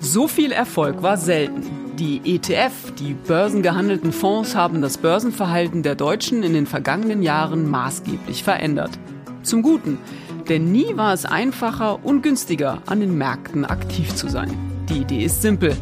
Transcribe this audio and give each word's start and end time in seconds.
So 0.00 0.28
viel 0.28 0.52
Erfolg 0.52 1.02
war 1.02 1.16
selten. 1.16 1.62
Die 1.96 2.20
ETF, 2.24 2.92
die 2.98 3.14
börsengehandelten 3.14 4.12
Fonds, 4.12 4.54
haben 4.56 4.82
das 4.82 4.98
Börsenverhalten 4.98 5.82
der 5.82 5.94
Deutschen 5.94 6.42
in 6.42 6.52
den 6.52 6.66
vergangenen 6.66 7.22
Jahren 7.22 7.70
maßgeblich 7.70 8.42
verändert. 8.42 8.90
Zum 9.42 9.62
Guten, 9.62 9.98
denn 10.48 10.72
nie 10.72 10.96
war 10.96 11.14
es 11.14 11.24
einfacher 11.24 12.04
und 12.04 12.22
günstiger, 12.22 12.82
an 12.86 13.00
den 13.00 13.16
Märkten 13.16 13.64
aktiv 13.64 14.14
zu 14.14 14.28
sein. 14.28 14.50
Die 14.88 14.98
Idee 14.98 15.24
ist 15.24 15.40
simpel. 15.40 15.76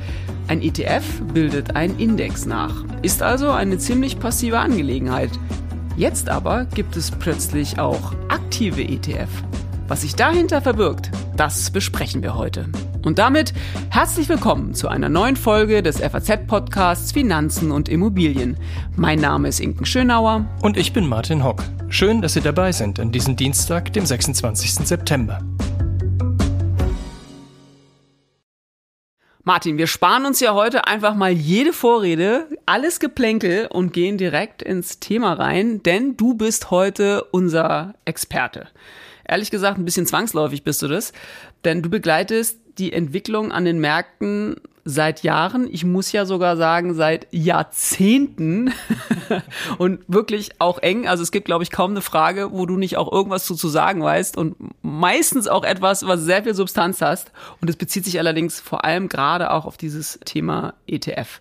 Ein 0.48 0.62
ETF 0.62 1.22
bildet 1.32 1.74
einen 1.74 1.98
Index 1.98 2.44
nach, 2.44 2.84
ist 3.02 3.22
also 3.22 3.50
eine 3.50 3.78
ziemlich 3.78 4.20
passive 4.20 4.58
Angelegenheit. 4.58 5.30
Jetzt 5.96 6.28
aber 6.28 6.64
gibt 6.66 6.96
es 6.96 7.10
plötzlich 7.10 7.78
auch 7.78 8.14
aktive 8.28 8.82
ETF. 8.82 9.28
Was 9.88 10.02
sich 10.02 10.14
dahinter 10.14 10.62
verbirgt, 10.62 11.10
das 11.36 11.70
besprechen 11.70 12.22
wir 12.22 12.36
heute. 12.36 12.68
Und 13.04 13.18
damit 13.18 13.52
herzlich 13.90 14.28
willkommen 14.28 14.72
zu 14.72 14.88
einer 14.88 15.08
neuen 15.08 15.36
Folge 15.36 15.82
des 15.82 15.98
FAZ-Podcasts 16.00 17.12
Finanzen 17.12 17.72
und 17.72 17.88
Immobilien. 17.88 18.56
Mein 18.96 19.18
Name 19.18 19.48
ist 19.48 19.58
Inken 19.58 19.84
Schönauer. 19.84 20.46
Und 20.62 20.76
ich 20.76 20.92
bin 20.92 21.06
Martin 21.06 21.42
Hock. 21.42 21.62
Schön, 21.88 22.22
dass 22.22 22.34
Sie 22.34 22.40
dabei 22.40 22.70
sind 22.72 23.00
an 23.00 23.10
diesem 23.10 23.34
Dienstag, 23.36 23.92
dem 23.92 24.06
26. 24.06 24.86
September. 24.86 25.40
Martin, 29.42 29.78
wir 29.78 29.88
sparen 29.88 30.26
uns 30.26 30.38
ja 30.38 30.54
heute 30.54 30.86
einfach 30.86 31.14
mal 31.14 31.32
jede 31.32 31.72
Vorrede, 31.72 32.46
alles 32.70 33.00
Geplänkel 33.00 33.66
und 33.66 33.92
gehen 33.92 34.16
direkt 34.16 34.62
ins 34.62 35.00
Thema 35.00 35.32
rein, 35.32 35.82
denn 35.82 36.16
du 36.16 36.34
bist 36.34 36.70
heute 36.70 37.24
unser 37.32 37.94
Experte. 38.04 38.68
Ehrlich 39.26 39.50
gesagt, 39.50 39.76
ein 39.76 39.84
bisschen 39.84 40.06
zwangsläufig 40.06 40.62
bist 40.62 40.80
du 40.80 40.86
das, 40.86 41.12
denn 41.64 41.82
du 41.82 41.90
begleitest 41.90 42.60
die 42.78 42.92
Entwicklung 42.92 43.50
an 43.50 43.64
den 43.64 43.80
Märkten 43.80 44.54
seit 44.84 45.24
Jahren, 45.24 45.68
ich 45.68 45.84
muss 45.84 46.12
ja 46.12 46.24
sogar 46.26 46.56
sagen, 46.56 46.94
seit 46.94 47.26
Jahrzehnten 47.32 48.72
und 49.78 50.02
wirklich 50.06 50.50
auch 50.60 50.78
eng. 50.78 51.08
Also 51.08 51.24
es 51.24 51.32
gibt, 51.32 51.46
glaube 51.46 51.64
ich, 51.64 51.72
kaum 51.72 51.90
eine 51.90 52.02
Frage, 52.02 52.52
wo 52.52 52.66
du 52.66 52.76
nicht 52.76 52.96
auch 52.96 53.10
irgendwas 53.10 53.46
zu, 53.46 53.56
zu 53.56 53.68
sagen 53.68 54.04
weißt 54.04 54.36
und 54.36 54.54
meistens 54.80 55.48
auch 55.48 55.64
etwas, 55.64 56.06
was 56.06 56.20
sehr 56.20 56.44
viel 56.44 56.54
Substanz 56.54 57.02
hast. 57.02 57.32
Und 57.60 57.68
es 57.68 57.74
bezieht 57.74 58.04
sich 58.04 58.20
allerdings 58.20 58.60
vor 58.60 58.84
allem 58.84 59.08
gerade 59.08 59.50
auch 59.50 59.66
auf 59.66 59.76
dieses 59.76 60.20
Thema 60.24 60.74
ETF. 60.86 61.40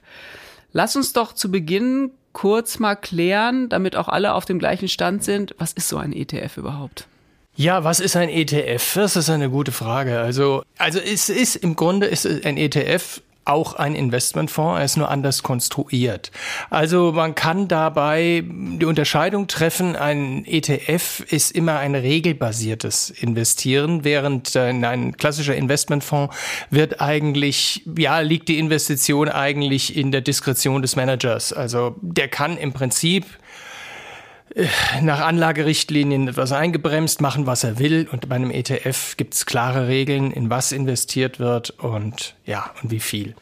Lass 0.71 0.95
uns 0.95 1.13
doch 1.13 1.33
zu 1.33 1.51
Beginn 1.51 2.11
kurz 2.33 2.79
mal 2.79 2.95
klären, 2.95 3.69
damit 3.69 3.95
auch 3.95 4.07
alle 4.07 4.33
auf 4.33 4.45
dem 4.45 4.59
gleichen 4.59 4.87
Stand 4.87 5.23
sind, 5.23 5.55
was 5.57 5.73
ist 5.73 5.87
so 5.87 5.97
ein 5.97 6.13
ETF 6.13 6.57
überhaupt? 6.57 7.07
Ja, 7.55 7.83
was 7.83 7.99
ist 7.99 8.15
ein 8.15 8.29
ETF? 8.29 8.93
Das 8.93 9.15
ist 9.15 9.29
eine 9.29 9.49
gute 9.49 9.71
Frage. 9.71 10.19
Also, 10.19 10.63
also 10.77 10.99
es 10.99 11.27
ist 11.29 11.57
im 11.57 11.75
Grunde 11.75 12.07
ist 12.07 12.25
ein 12.25 12.55
ETF 12.55 13.21
auch 13.45 13.73
ein 13.73 13.95
Investmentfonds, 13.95 14.79
er 14.79 14.85
ist 14.85 14.97
nur 14.97 15.09
anders 15.09 15.43
konstruiert. 15.43 16.31
Also 16.69 17.11
man 17.11 17.35
kann 17.35 17.67
dabei 17.67 18.43
die 18.45 18.85
Unterscheidung 18.85 19.47
treffen, 19.47 19.95
ein 19.95 20.45
ETF 20.45 21.25
ist 21.29 21.51
immer 21.51 21.79
ein 21.79 21.95
regelbasiertes 21.95 23.09
Investieren, 23.09 24.03
während 24.03 24.55
ein 24.55 25.17
klassischer 25.17 25.55
Investmentfonds 25.55 26.35
wird 26.69 27.01
eigentlich, 27.01 27.83
ja, 27.97 28.19
liegt 28.19 28.49
die 28.49 28.59
Investition 28.59 29.29
eigentlich 29.29 29.95
in 29.95 30.11
der 30.11 30.21
Diskretion 30.21 30.81
des 30.81 30.95
Managers. 30.95 31.53
Also 31.53 31.95
der 32.01 32.27
kann 32.27 32.57
im 32.57 32.73
Prinzip 32.73 33.25
äh, 33.25 33.68
nach 35.01 35.19
Anlagerichtlinien 35.21 36.27
etwas 36.27 36.51
eingebremst, 36.51 37.21
machen, 37.21 37.45
was 37.45 37.63
er 37.63 37.79
will. 37.79 38.07
Und 38.11 38.29
bei 38.29 38.35
einem 38.35 38.51
ETF 38.51 39.15
gibt 39.17 39.33
es 39.33 39.45
klare 39.45 39.87
Regeln, 39.87 40.31
in 40.31 40.49
was 40.49 40.71
investiert 40.71 41.39
wird 41.39 41.71
und 41.71 42.35
ja, 42.45 42.71
und 42.81 42.91
wie 42.91 42.99
viel. 42.99 43.35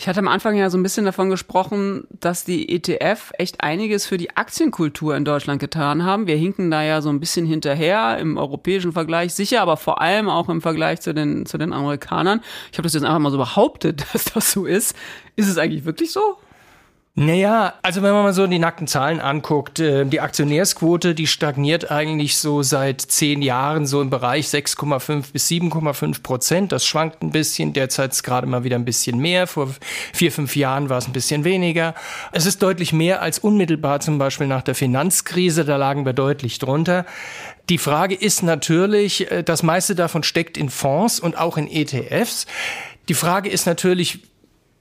Ich 0.00 0.06
hatte 0.06 0.20
am 0.20 0.28
Anfang 0.28 0.56
ja 0.56 0.70
so 0.70 0.78
ein 0.78 0.84
bisschen 0.84 1.06
davon 1.06 1.28
gesprochen, 1.28 2.06
dass 2.20 2.44
die 2.44 2.72
ETF 2.72 3.32
echt 3.36 3.64
einiges 3.64 4.06
für 4.06 4.16
die 4.16 4.36
Aktienkultur 4.36 5.16
in 5.16 5.24
Deutschland 5.24 5.58
getan 5.58 6.04
haben. 6.04 6.28
Wir 6.28 6.36
hinken 6.36 6.70
da 6.70 6.84
ja 6.84 7.02
so 7.02 7.08
ein 7.08 7.18
bisschen 7.18 7.46
hinterher 7.46 8.16
im 8.18 8.36
europäischen 8.36 8.92
Vergleich, 8.92 9.34
sicher, 9.34 9.60
aber 9.60 9.76
vor 9.76 10.00
allem 10.00 10.28
auch 10.28 10.48
im 10.48 10.62
Vergleich 10.62 11.00
zu 11.00 11.12
den, 11.12 11.46
zu 11.46 11.58
den 11.58 11.72
Amerikanern. 11.72 12.42
Ich 12.70 12.78
habe 12.78 12.84
das 12.84 12.94
jetzt 12.94 13.02
einfach 13.02 13.18
mal 13.18 13.32
so 13.32 13.38
behauptet, 13.38 14.04
dass 14.12 14.26
das 14.26 14.52
so 14.52 14.66
ist. 14.66 14.94
Ist 15.34 15.48
es 15.48 15.58
eigentlich 15.58 15.84
wirklich 15.84 16.12
so? 16.12 16.36
Naja, 17.20 17.74
also 17.82 18.02
wenn 18.02 18.12
man 18.12 18.22
mal 18.22 18.32
so 18.32 18.46
die 18.46 18.60
nackten 18.60 18.86
Zahlen 18.86 19.18
anguckt, 19.18 19.80
äh, 19.80 20.06
die 20.06 20.20
Aktionärsquote, 20.20 21.16
die 21.16 21.26
stagniert 21.26 21.90
eigentlich 21.90 22.36
so 22.36 22.62
seit 22.62 23.00
zehn 23.00 23.42
Jahren 23.42 23.88
so 23.88 24.00
im 24.00 24.08
Bereich 24.08 24.46
6,5 24.46 25.32
bis 25.32 25.48
7,5 25.48 26.22
Prozent. 26.22 26.70
Das 26.70 26.86
schwankt 26.86 27.20
ein 27.24 27.32
bisschen, 27.32 27.72
derzeit 27.72 28.12
ist 28.12 28.22
gerade 28.22 28.46
mal 28.46 28.62
wieder 28.62 28.76
ein 28.76 28.84
bisschen 28.84 29.18
mehr. 29.18 29.48
Vor 29.48 29.74
vier, 30.12 30.30
fünf 30.30 30.54
Jahren 30.54 30.90
war 30.90 30.98
es 30.98 31.08
ein 31.08 31.12
bisschen 31.12 31.42
weniger. 31.42 31.96
Es 32.30 32.46
ist 32.46 32.62
deutlich 32.62 32.92
mehr 32.92 33.20
als 33.20 33.40
unmittelbar 33.40 33.98
zum 33.98 34.18
Beispiel 34.18 34.46
nach 34.46 34.62
der 34.62 34.76
Finanzkrise, 34.76 35.64
da 35.64 35.76
lagen 35.76 36.06
wir 36.06 36.12
deutlich 36.12 36.60
drunter. 36.60 37.04
Die 37.68 37.78
Frage 37.78 38.14
ist 38.14 38.44
natürlich, 38.44 39.28
äh, 39.28 39.42
das 39.42 39.64
meiste 39.64 39.96
davon 39.96 40.22
steckt 40.22 40.56
in 40.56 40.70
Fonds 40.70 41.18
und 41.18 41.36
auch 41.36 41.56
in 41.56 41.68
ETFs. 41.68 42.46
Die 43.08 43.14
Frage 43.14 43.48
ist 43.48 43.66
natürlich, 43.66 44.20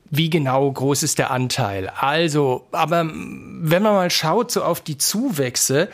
wie 0.09 0.29
genau 0.29 0.71
groß 0.71 1.03
ist 1.03 1.19
der 1.19 1.31
Anteil? 1.31 1.89
Also, 1.89 2.67
aber 2.71 3.05
wenn 3.05 3.83
man 3.83 3.93
mal 3.93 4.11
schaut 4.11 4.51
so 4.51 4.63
auf 4.63 4.81
die 4.81 4.97
Zuwächse, 4.97 5.89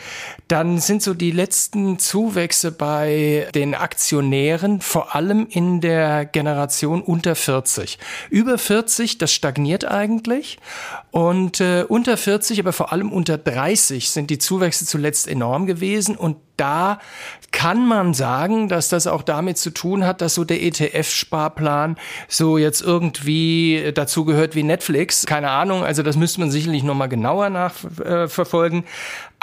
dann 0.48 0.78
sind 0.78 1.02
so 1.02 1.14
die 1.14 1.30
letzten 1.30 1.98
Zuwächse 1.98 2.72
bei 2.72 3.48
den 3.54 3.74
Aktionären 3.74 4.80
vor 4.80 5.14
allem 5.14 5.46
in 5.50 5.80
der 5.80 6.24
Generation 6.24 7.02
unter 7.02 7.34
40. 7.34 7.98
Über 8.30 8.58
40, 8.58 9.18
das 9.18 9.32
stagniert 9.32 9.84
eigentlich. 9.84 10.58
Und 11.10 11.60
äh, 11.60 11.84
unter 11.88 12.16
40, 12.16 12.60
aber 12.60 12.72
vor 12.72 12.92
allem 12.92 13.12
unter 13.12 13.38
30 13.38 14.10
sind 14.10 14.30
die 14.30 14.38
Zuwächse 14.38 14.86
zuletzt 14.86 15.28
enorm 15.28 15.66
gewesen. 15.66 16.16
Und 16.16 16.36
da 16.56 17.00
kann 17.50 17.86
man 17.86 18.14
sagen, 18.14 18.68
dass 18.68 18.88
das 18.88 19.06
auch 19.06 19.22
damit 19.22 19.58
zu 19.58 19.70
tun 19.70 20.04
hat, 20.04 20.20
dass 20.20 20.34
so 20.34 20.44
der 20.44 20.62
ETF-Sparplan 20.62 21.96
so 22.28 22.58
jetzt 22.58 22.82
irgendwie 22.82 23.92
dazu 24.04 24.26
gehört 24.26 24.54
wie 24.54 24.62
Netflix. 24.62 25.24
Keine 25.24 25.50
Ahnung, 25.50 25.82
also 25.82 26.02
das 26.02 26.16
müsste 26.16 26.40
man 26.40 26.50
sicherlich 26.50 26.82
nochmal 26.82 27.08
genauer 27.08 27.48
nachverfolgen. 27.48 28.84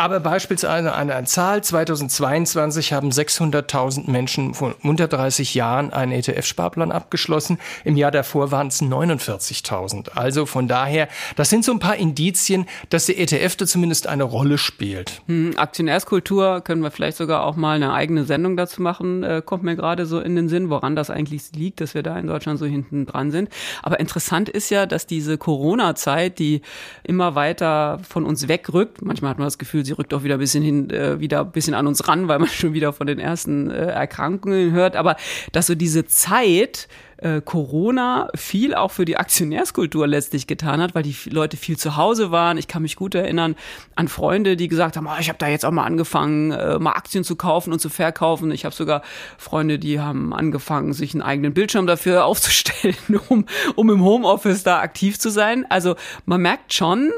Aber 0.01 0.19
beispielsweise 0.19 0.95
eine 0.95 1.23
Zahl, 1.25 1.63
2022 1.63 2.91
haben 2.91 3.11
600.000 3.11 4.09
Menschen 4.09 4.55
von 4.55 4.73
unter 4.81 5.07
30 5.07 5.53
Jahren 5.53 5.93
einen 5.93 6.11
ETF-Sparplan 6.11 6.91
abgeschlossen. 6.91 7.59
Im 7.85 7.95
Jahr 7.95 8.09
davor 8.09 8.49
waren 8.49 8.69
es 8.69 8.81
49.000. 8.81 10.13
Also 10.15 10.47
von 10.47 10.67
daher, 10.67 11.07
das 11.35 11.51
sind 11.51 11.63
so 11.63 11.71
ein 11.71 11.77
paar 11.77 11.97
Indizien, 11.97 12.65
dass 12.89 13.05
der 13.05 13.19
ETF 13.19 13.57
da 13.57 13.67
zumindest 13.67 14.07
eine 14.07 14.23
Rolle 14.23 14.57
spielt. 14.57 15.21
Hm, 15.27 15.53
Aktionärskultur 15.57 16.61
können 16.61 16.81
wir 16.81 16.89
vielleicht 16.89 17.17
sogar 17.17 17.43
auch 17.43 17.55
mal 17.55 17.75
eine 17.75 17.93
eigene 17.93 18.23
Sendung 18.23 18.57
dazu 18.57 18.81
machen, 18.81 19.21
äh, 19.21 19.43
kommt 19.45 19.61
mir 19.61 19.75
gerade 19.75 20.07
so 20.07 20.19
in 20.19 20.35
den 20.35 20.49
Sinn, 20.49 20.71
woran 20.71 20.95
das 20.95 21.11
eigentlich 21.11 21.51
liegt, 21.55 21.79
dass 21.79 21.93
wir 21.93 22.01
da 22.01 22.17
in 22.17 22.25
Deutschland 22.25 22.57
so 22.57 22.65
hinten 22.65 23.05
dran 23.05 23.29
sind. 23.29 23.49
Aber 23.83 23.99
interessant 23.99 24.49
ist 24.49 24.71
ja, 24.71 24.87
dass 24.87 25.05
diese 25.05 25.37
Corona-Zeit, 25.37 26.39
die 26.39 26.63
immer 27.03 27.35
weiter 27.35 27.99
von 28.09 28.25
uns 28.25 28.47
wegrückt, 28.47 29.03
manchmal 29.03 29.29
hat 29.29 29.37
man 29.37 29.45
das 29.45 29.59
Gefühl, 29.59 29.85
sie 29.91 29.97
rückt 29.97 30.13
auch 30.13 30.23
wieder 30.23 30.35
ein 30.35 30.39
bisschen 30.39 30.63
hin, 30.63 30.89
äh, 30.89 31.19
wieder 31.19 31.41
ein 31.41 31.51
bisschen 31.51 31.73
an 31.73 31.87
uns 31.87 32.07
ran, 32.07 32.27
weil 32.27 32.39
man 32.39 32.47
schon 32.49 32.73
wieder 32.73 32.93
von 32.93 33.07
den 33.07 33.19
ersten 33.19 33.69
äh, 33.69 33.87
Erkrankungen 33.87 34.71
hört. 34.71 34.95
Aber 34.95 35.17
dass 35.51 35.67
so 35.67 35.75
diese 35.75 36.05
Zeit, 36.05 36.87
äh, 37.17 37.41
Corona 37.41 38.29
viel 38.35 38.73
auch 38.73 38.91
für 38.91 39.05
die 39.05 39.17
Aktionärskultur 39.17 40.07
letztlich 40.07 40.47
getan 40.47 40.81
hat, 40.81 40.95
weil 40.95 41.03
die 41.03 41.15
Leute 41.29 41.57
viel 41.57 41.77
zu 41.77 41.97
Hause 41.97 42.31
waren. 42.31 42.57
Ich 42.57 42.67
kann 42.67 42.81
mich 42.81 42.95
gut 42.95 43.13
erinnern 43.13 43.55
an 43.95 44.07
Freunde, 44.07 44.55
die 44.55 44.67
gesagt 44.67 44.97
haben, 44.97 45.07
oh, 45.07 45.19
ich 45.19 45.29
habe 45.29 45.37
da 45.37 45.47
jetzt 45.47 45.65
auch 45.65 45.71
mal 45.71 45.83
angefangen, 45.83 46.51
äh, 46.51 46.79
mal 46.79 46.93
Aktien 46.93 47.23
zu 47.23 47.35
kaufen 47.35 47.73
und 47.73 47.79
zu 47.79 47.89
verkaufen. 47.89 48.51
Ich 48.51 48.65
habe 48.65 48.73
sogar 48.73 49.03
Freunde, 49.37 49.77
die 49.77 49.99
haben 49.99 50.33
angefangen, 50.33 50.93
sich 50.93 51.13
einen 51.13 51.21
eigenen 51.21 51.53
Bildschirm 51.53 51.85
dafür 51.85 52.25
aufzustellen, 52.31 52.95
um, 53.27 53.45
um 53.75 53.89
im 53.89 54.03
Homeoffice 54.03 54.63
da 54.63 54.79
aktiv 54.79 55.19
zu 55.19 55.29
sein. 55.29 55.65
Also 55.69 55.95
man 56.25 56.41
merkt 56.41 56.73
schon, 56.73 57.11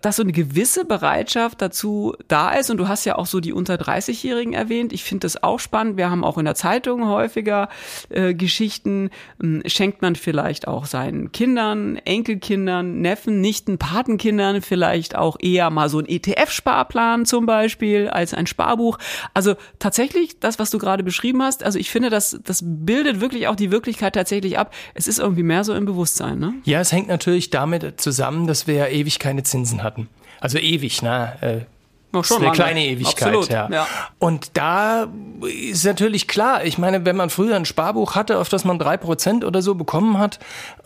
dass 0.00 0.16
so 0.16 0.22
eine 0.22 0.32
gewisse 0.32 0.84
Bereitschaft 0.84 1.60
dazu 1.62 2.14
da 2.28 2.50
ist. 2.50 2.70
Und 2.70 2.78
du 2.78 2.88
hast 2.88 3.04
ja 3.04 3.16
auch 3.16 3.26
so 3.26 3.40
die 3.40 3.52
unter 3.52 3.74
30-Jährigen 3.74 4.52
erwähnt. 4.52 4.92
Ich 4.92 5.04
finde 5.04 5.26
das 5.26 5.42
auch 5.42 5.60
spannend. 5.60 5.96
Wir 5.96 6.10
haben 6.10 6.24
auch 6.24 6.38
in 6.38 6.44
der 6.44 6.54
Zeitung 6.54 7.06
häufiger 7.06 7.68
äh, 8.08 8.34
Geschichten. 8.34 9.10
Ähm, 9.42 9.62
schenkt 9.66 10.02
man 10.02 10.16
vielleicht 10.16 10.68
auch 10.68 10.86
seinen 10.86 11.32
Kindern, 11.32 11.96
Enkelkindern, 11.96 13.00
Neffen, 13.00 13.40
Nichten, 13.40 13.78
Patenkindern 13.78 14.62
vielleicht 14.62 15.16
auch 15.16 15.36
eher 15.40 15.70
mal 15.70 15.88
so 15.88 15.98
ein 15.98 16.06
ETF-Sparplan 16.06 17.26
zum 17.26 17.46
Beispiel 17.46 18.08
als 18.08 18.34
ein 18.34 18.46
Sparbuch. 18.46 18.98
Also 19.34 19.54
tatsächlich 19.78 20.40
das, 20.40 20.58
was 20.58 20.70
du 20.70 20.78
gerade 20.78 21.02
beschrieben 21.02 21.42
hast. 21.42 21.62
Also 21.64 21.78
ich 21.78 21.90
finde, 21.90 22.10
das, 22.10 22.38
das 22.44 22.62
bildet 22.64 23.20
wirklich 23.20 23.48
auch 23.48 23.56
die 23.56 23.70
Wirklichkeit 23.70 24.14
tatsächlich 24.14 24.58
ab. 24.58 24.72
Es 24.94 25.08
ist 25.08 25.18
irgendwie 25.18 25.42
mehr 25.42 25.64
so 25.64 25.74
im 25.74 25.84
Bewusstsein. 25.84 26.38
Ne? 26.38 26.54
Ja, 26.64 26.80
es 26.80 26.92
hängt 26.92 27.08
natürlich 27.08 27.50
damit 27.50 28.00
zusammen, 28.00 28.46
dass 28.46 28.66
wir 28.66 28.74
ja 28.74 28.86
ewig 28.86 29.18
keine 29.18 29.42
Zinsen 29.42 29.71
Zinsen 29.72 29.82
hatten. 29.82 30.08
Also 30.40 30.58
ewig, 30.58 31.02
ne? 31.02 31.66
Noch 32.12 32.24
schon 32.24 32.42
eine 32.42 32.52
kleine 32.52 32.84
Ewigkeit, 32.84 33.28
Absolut, 33.28 33.48
ja. 33.48 33.68
ja. 33.70 33.86
Und 34.18 34.50
da 34.54 35.06
ist 35.70 35.84
natürlich 35.84 36.28
klar, 36.28 36.64
ich 36.64 36.76
meine, 36.76 37.06
wenn 37.06 37.16
man 37.16 37.30
früher 37.30 37.56
ein 37.56 37.64
Sparbuch 37.64 38.14
hatte, 38.14 38.38
auf 38.38 38.50
das 38.50 38.64
man 38.64 38.78
drei 38.78 38.98
Prozent 38.98 39.44
oder 39.44 39.62
so 39.62 39.74
bekommen 39.74 40.18
hat, 40.18 40.38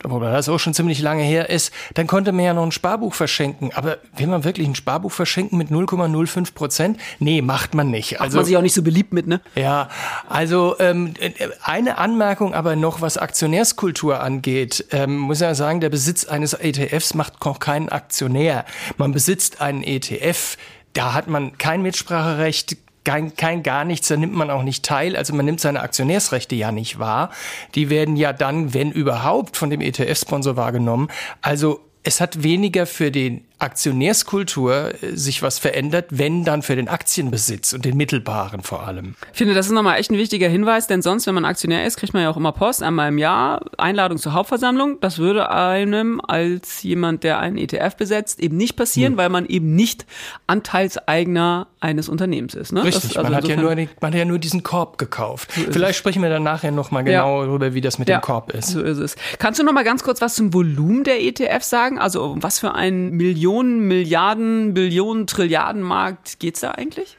wobei 0.03 0.31
das 0.31 0.47
auch 0.47 0.57
schon 0.57 0.73
ziemlich 0.73 1.01
lange 1.01 1.23
her 1.23 1.49
ist, 1.49 1.73
dann 1.95 2.07
konnte 2.07 2.31
man 2.31 2.45
ja 2.45 2.53
noch 2.53 2.63
ein 2.63 2.71
Sparbuch 2.71 3.13
verschenken. 3.13 3.71
Aber 3.75 3.97
will 4.15 4.27
man 4.27 4.45
wirklich 4.45 4.67
ein 4.67 4.75
Sparbuch 4.75 5.11
verschenken 5.11 5.57
mit 5.57 5.69
0,05 5.69 6.53
Prozent? 6.53 6.99
Nee, 7.19 7.41
macht 7.41 7.73
man 7.73 7.91
nicht. 7.91 8.21
Also, 8.21 8.37
macht 8.37 8.43
man 8.43 8.45
sich 8.45 8.57
auch 8.57 8.61
nicht 8.61 8.73
so 8.73 8.81
beliebt 8.81 9.11
mit, 9.11 9.27
ne? 9.27 9.41
Ja, 9.55 9.89
also 10.29 10.75
ähm, 10.79 11.13
eine 11.61 11.97
Anmerkung 11.97 12.53
aber 12.53 12.77
noch, 12.77 13.01
was 13.01 13.17
Aktionärskultur 13.17 14.21
angeht, 14.21 14.85
ähm, 14.91 15.17
muss 15.17 15.41
ja 15.41 15.53
sagen, 15.55 15.81
der 15.81 15.89
Besitz 15.89 16.25
eines 16.25 16.53
ETFs 16.53 17.13
macht 17.13 17.43
noch 17.43 17.59
keinen 17.59 17.89
Aktionär. 17.89 18.65
Man 18.97 19.11
besitzt 19.11 19.59
einen 19.59 19.83
ETF 19.83 20.57
da 20.93 21.13
hat 21.13 21.27
man 21.27 21.57
kein 21.57 21.81
Mitspracherecht, 21.81 22.77
kein, 23.03 23.35
kein 23.35 23.63
gar 23.63 23.85
nichts, 23.85 24.09
da 24.09 24.17
nimmt 24.17 24.33
man 24.33 24.49
auch 24.49 24.63
nicht 24.63 24.83
teil. 24.83 25.15
Also 25.15 25.33
man 25.33 25.45
nimmt 25.45 25.61
seine 25.61 25.81
Aktionärsrechte 25.81 26.55
ja 26.55 26.71
nicht 26.71 26.99
wahr. 26.99 27.31
Die 27.75 27.89
werden 27.89 28.17
ja 28.17 28.33
dann, 28.33 28.73
wenn 28.73 28.91
überhaupt, 28.91 29.55
von 29.55 29.69
dem 29.69 29.79
ETF-Sponsor 29.79 30.57
wahrgenommen. 30.57 31.09
Also 31.41 31.79
es 32.03 32.21
hat 32.21 32.43
weniger 32.43 32.85
für 32.85 33.11
den 33.11 33.45
Aktionärskultur 33.59 34.93
äh, 35.01 35.15
sich 35.15 35.41
was 35.41 35.57
verändert, 35.57 36.05
wenn 36.09 36.43
dann 36.43 36.61
für 36.61 36.75
den 36.75 36.87
Aktienbesitz 36.87 37.73
und 37.73 37.85
den 37.85 37.97
mittelbaren 37.97 38.61
vor 38.61 38.87
allem. 38.87 39.15
Ich 39.31 39.37
finde, 39.37 39.55
das 39.55 39.65
ist 39.65 39.71
nochmal 39.71 39.99
echt 39.99 40.11
ein 40.11 40.17
wichtiger 40.17 40.47
Hinweis, 40.47 40.87
denn 40.87 41.01
sonst, 41.01 41.25
wenn 41.25 41.33
man 41.33 41.45
Aktionär 41.45 41.85
ist, 41.85 41.97
kriegt 41.97 42.13
man 42.13 42.23
ja 42.23 42.29
auch 42.29 42.37
immer 42.37 42.51
Post, 42.51 42.83
einmal 42.83 43.09
im 43.09 43.17
Jahr, 43.17 43.65
Einladung 43.77 44.19
zur 44.19 44.33
Hauptversammlung. 44.33 44.99
Das 45.01 45.17
würde 45.17 45.49
einem 45.49 46.21
als 46.21 46.83
jemand, 46.83 47.23
der 47.23 47.39
einen 47.39 47.57
ETF 47.57 47.95
besetzt, 47.95 48.39
eben 48.39 48.57
nicht 48.57 48.75
passieren, 48.75 49.13
hm. 49.13 49.17
weil 49.17 49.29
man 49.29 49.45
eben 49.47 49.75
nicht 49.75 50.05
Anteilseigner 50.45 51.67
eines 51.79 52.09
Unternehmens 52.09 52.53
ist. 52.53 52.73
Ne? 52.73 52.83
Richtig, 52.83 53.13
das, 53.13 53.17
also 53.17 53.29
man, 53.29 53.37
hat 53.37 53.47
ja 53.47 53.55
nur, 53.55 53.75
man 53.75 54.11
hat 54.11 54.15
ja 54.15 54.25
nur 54.25 54.39
diesen 54.39 54.61
Korb 54.61 54.97
gekauft. 54.97 55.51
So 55.53 55.71
Vielleicht 55.71 55.97
sprechen 55.97 56.21
wir 56.21 56.29
dann 56.29 56.43
nachher 56.43 56.71
nochmal 56.71 57.03
genau 57.03 57.41
ja. 57.41 57.47
darüber, 57.47 57.73
wie 57.73 57.81
das 57.81 57.97
mit 57.97 58.07
ja, 58.07 58.19
dem 58.19 58.21
Korb 58.21 58.53
ist. 58.53 58.69
So 58.69 58.81
ist 58.81 58.97
es. 58.97 59.15
Kannst 59.39 59.59
du 59.59 59.63
nochmal 59.63 59.83
ganz 59.83 60.03
kurz 60.03 60.21
was 60.21 60.35
zum 60.35 60.53
Volumen 60.53 61.03
der 61.03 61.21
ETF 61.23 61.63
sagen? 61.63 61.97
Also 61.99 62.35
was 62.39 62.59
für 62.59 62.73
ein 62.75 63.11
Million 63.11 63.46
Millionen, 63.47 63.87
Milliarden, 63.87 64.73
Billionen, 64.73 65.25
Trilliarden 65.25 65.81
Markt 65.81 66.39
geht's 66.39 66.59
da 66.59 66.71
eigentlich? 66.71 67.17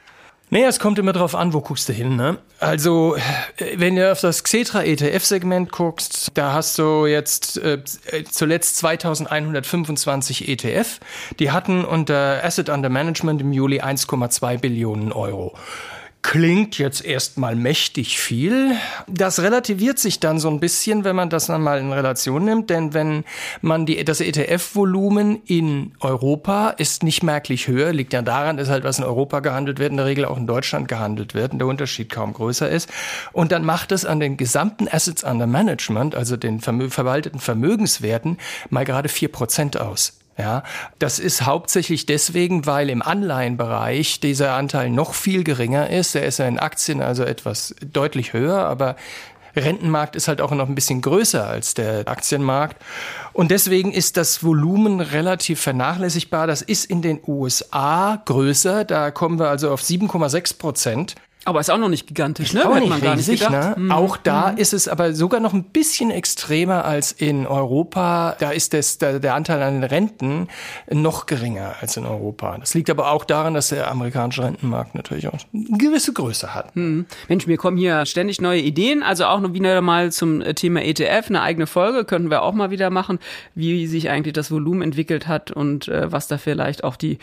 Naja, 0.51 0.67
es 0.67 0.79
kommt 0.79 0.99
immer 0.99 1.13
drauf 1.13 1.35
an, 1.35 1.53
wo 1.53 1.61
guckst 1.61 1.89
du 1.89 1.93
hin, 1.93 2.15
ne? 2.15 2.37
Also, 2.59 3.15
wenn 3.75 3.95
du 3.95 4.11
auf 4.11 4.21
das 4.21 4.43
Xetra 4.43 4.83
ETF-Segment 4.83 5.71
guckst, 5.71 6.31
da 6.35 6.53
hast 6.53 6.77
du 6.77 7.05
jetzt 7.05 7.57
äh, 7.57 7.81
zuletzt 8.29 8.77
2125 8.77 10.49
ETF. 10.49 10.99
Die 11.39 11.51
hatten 11.51 11.83
unter 11.85 12.43
Asset 12.43 12.69
Under 12.69 12.89
Management 12.89 13.41
im 13.41 13.53
Juli 13.53 13.81
1,2 13.81 14.57
Billionen 14.57 15.11
Euro. 15.11 15.53
Klingt 16.21 16.77
jetzt 16.77 17.05
erstmal 17.05 17.55
mächtig 17.55 18.19
viel. 18.19 18.75
Das 19.07 19.41
relativiert 19.41 19.99
sich 19.99 20.19
dann 20.19 20.37
so 20.37 20.49
ein 20.49 20.59
bisschen, 20.59 21.05
wenn 21.05 21.15
man 21.15 21.29
das 21.29 21.45
dann 21.45 21.61
mal 21.61 21.79
in 21.79 21.93
Relation 21.93 22.43
nimmt, 22.43 22.69
denn 22.69 22.93
wenn 22.93 23.23
man 23.61 23.85
die, 23.85 24.03
das 24.03 24.19
ETF-Volumen 24.19 25.41
in 25.45 25.93
Europa 26.01 26.71
ist 26.71 27.03
nicht 27.03 27.23
merklich 27.23 27.69
höher, 27.69 27.93
liegt 27.93 28.11
ja 28.11 28.21
daran, 28.21 28.57
dass 28.57 28.67
halt 28.67 28.83
was 28.83 28.99
in 28.99 29.05
Europa 29.05 29.39
gehandelt 29.39 29.79
wird, 29.79 29.91
in 29.91 29.97
der 29.97 30.07
Regel 30.07 30.25
auch 30.25 30.37
in 30.37 30.45
Deutschland 30.45 30.89
gehandelt 30.89 31.35
wird 31.35 31.53
und 31.53 31.59
der 31.59 31.67
Unterschied 31.69 32.09
kaum 32.09 32.33
größer 32.33 32.69
ist. 32.69 32.89
Und 33.31 33.53
dann 33.53 33.63
macht 33.63 33.93
es 33.93 34.03
an 34.03 34.19
den 34.19 34.35
gesamten 34.35 34.89
Assets 34.89 35.23
under 35.23 35.47
Management, 35.47 36.15
also 36.15 36.35
den 36.35 36.59
verwalteten 36.59 37.39
Vermögenswerten, 37.39 38.37
mal 38.69 38.83
gerade 38.83 39.07
vier 39.07 39.31
Prozent 39.31 39.79
aus. 39.79 40.18
Ja, 40.39 40.63
das 40.99 41.19
ist 41.19 41.45
hauptsächlich 41.45 42.05
deswegen, 42.05 42.65
weil 42.65 42.89
im 42.89 43.01
Anleihenbereich 43.01 44.21
dieser 44.21 44.53
Anteil 44.53 44.89
noch 44.89 45.13
viel 45.13 45.43
geringer 45.43 45.89
ist. 45.89 46.15
Der 46.15 46.25
ist 46.25 46.39
ja 46.39 46.47
in 46.47 46.59
Aktien 46.59 47.01
also 47.01 47.23
etwas 47.23 47.75
deutlich 47.83 48.31
höher, 48.31 48.59
aber 48.59 48.95
Rentenmarkt 49.53 50.15
ist 50.15 50.29
halt 50.29 50.39
auch 50.39 50.51
noch 50.51 50.69
ein 50.69 50.75
bisschen 50.75 51.01
größer 51.01 51.45
als 51.45 51.73
der 51.73 52.07
Aktienmarkt. 52.07 52.77
Und 53.33 53.51
deswegen 53.51 53.91
ist 53.91 54.15
das 54.15 54.41
Volumen 54.41 55.01
relativ 55.01 55.59
vernachlässigbar. 55.59 56.47
Das 56.47 56.61
ist 56.61 56.85
in 56.85 57.01
den 57.01 57.19
USA 57.27 58.21
größer. 58.23 58.85
Da 58.85 59.11
kommen 59.11 59.39
wir 59.39 59.49
also 59.49 59.71
auf 59.71 59.81
7,6 59.81 60.57
Prozent. 60.57 61.15
Aber 61.49 61.59
ist 61.59 61.71
auch 61.71 61.79
noch 61.79 61.89
nicht 61.89 62.05
gigantisch, 62.05 62.53
ne? 62.53 62.63
Auch 62.63 62.75
Hätte 62.75 62.87
nicht 62.87 63.03
riesig, 63.03 63.41
nicht 63.41 63.49
ne? 63.49 63.73
Mhm. 63.75 63.91
Auch 63.91 64.17
da 64.17 64.51
mhm. 64.51 64.59
ist 64.59 64.71
es 64.71 64.87
aber 64.87 65.15
sogar 65.15 65.39
noch 65.39 65.53
ein 65.53 65.63
bisschen 65.63 66.11
extremer 66.11 66.85
als 66.85 67.11
in 67.11 67.47
Europa. 67.47 68.35
Da 68.37 68.51
ist 68.51 68.75
das, 68.75 68.99
der, 68.99 69.19
der 69.19 69.33
Anteil 69.33 69.59
an 69.63 69.81
den 69.81 69.83
Renten 69.83 70.47
noch 70.91 71.25
geringer 71.25 71.73
als 71.81 71.97
in 71.97 72.05
Europa. 72.05 72.55
Das 72.59 72.75
liegt 72.75 72.91
aber 72.91 73.11
auch 73.11 73.25
daran, 73.25 73.55
dass 73.55 73.69
der 73.69 73.89
amerikanische 73.89 74.43
Rentenmarkt 74.43 74.93
natürlich 74.93 75.27
auch 75.27 75.39
eine 75.51 75.77
gewisse 75.79 76.13
Größe 76.13 76.53
hat. 76.53 76.75
Mhm. 76.75 77.07
Mensch, 77.27 77.47
mir 77.47 77.57
kommen 77.57 77.77
hier 77.77 78.05
ständig 78.05 78.39
neue 78.41 78.61
Ideen. 78.61 79.01
Also 79.01 79.25
auch 79.25 79.39
noch 79.39 79.53
wieder 79.53 79.81
mal 79.81 80.11
zum 80.11 80.43
Thema 80.53 80.83
ETF. 80.83 81.29
Eine 81.29 81.41
eigene 81.41 81.65
Folge 81.65 82.05
könnten 82.05 82.29
wir 82.29 82.43
auch 82.43 82.53
mal 82.53 82.69
wieder 82.69 82.91
machen, 82.91 83.17
wie 83.55 83.87
sich 83.87 84.11
eigentlich 84.11 84.33
das 84.33 84.51
Volumen 84.51 84.83
entwickelt 84.83 85.27
hat 85.27 85.49
und 85.49 85.87
äh, 85.87 86.11
was 86.11 86.27
da 86.27 86.37
vielleicht 86.37 86.83
auch 86.83 86.95
die, 86.95 87.17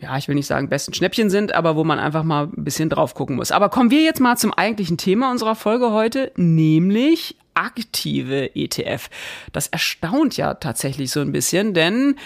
ja, 0.00 0.18
ich 0.18 0.28
will 0.28 0.34
nicht 0.34 0.46
sagen 0.46 0.68
besten 0.68 0.92
Schnäppchen 0.92 1.30
sind, 1.30 1.54
aber 1.54 1.76
wo 1.76 1.84
man 1.84 1.98
einfach 1.98 2.24
mal 2.24 2.44
ein 2.44 2.64
bisschen 2.64 2.90
drauf 2.90 3.14
gucken 3.14 3.36
muss. 3.36 3.52
Aber 3.52 3.69
kommen 3.70 3.90
wir 3.90 4.02
jetzt 4.02 4.20
mal 4.20 4.36
zum 4.36 4.52
eigentlichen 4.52 4.98
Thema 4.98 5.30
unserer 5.30 5.54
Folge 5.54 5.92
heute, 5.92 6.32
nämlich 6.36 7.36
aktive 7.54 8.54
ETF. 8.54 9.08
Das 9.52 9.68
erstaunt 9.68 10.36
ja 10.36 10.54
tatsächlich 10.54 11.10
so 11.10 11.20
ein 11.20 11.32
bisschen, 11.32 11.74
denn 11.74 12.16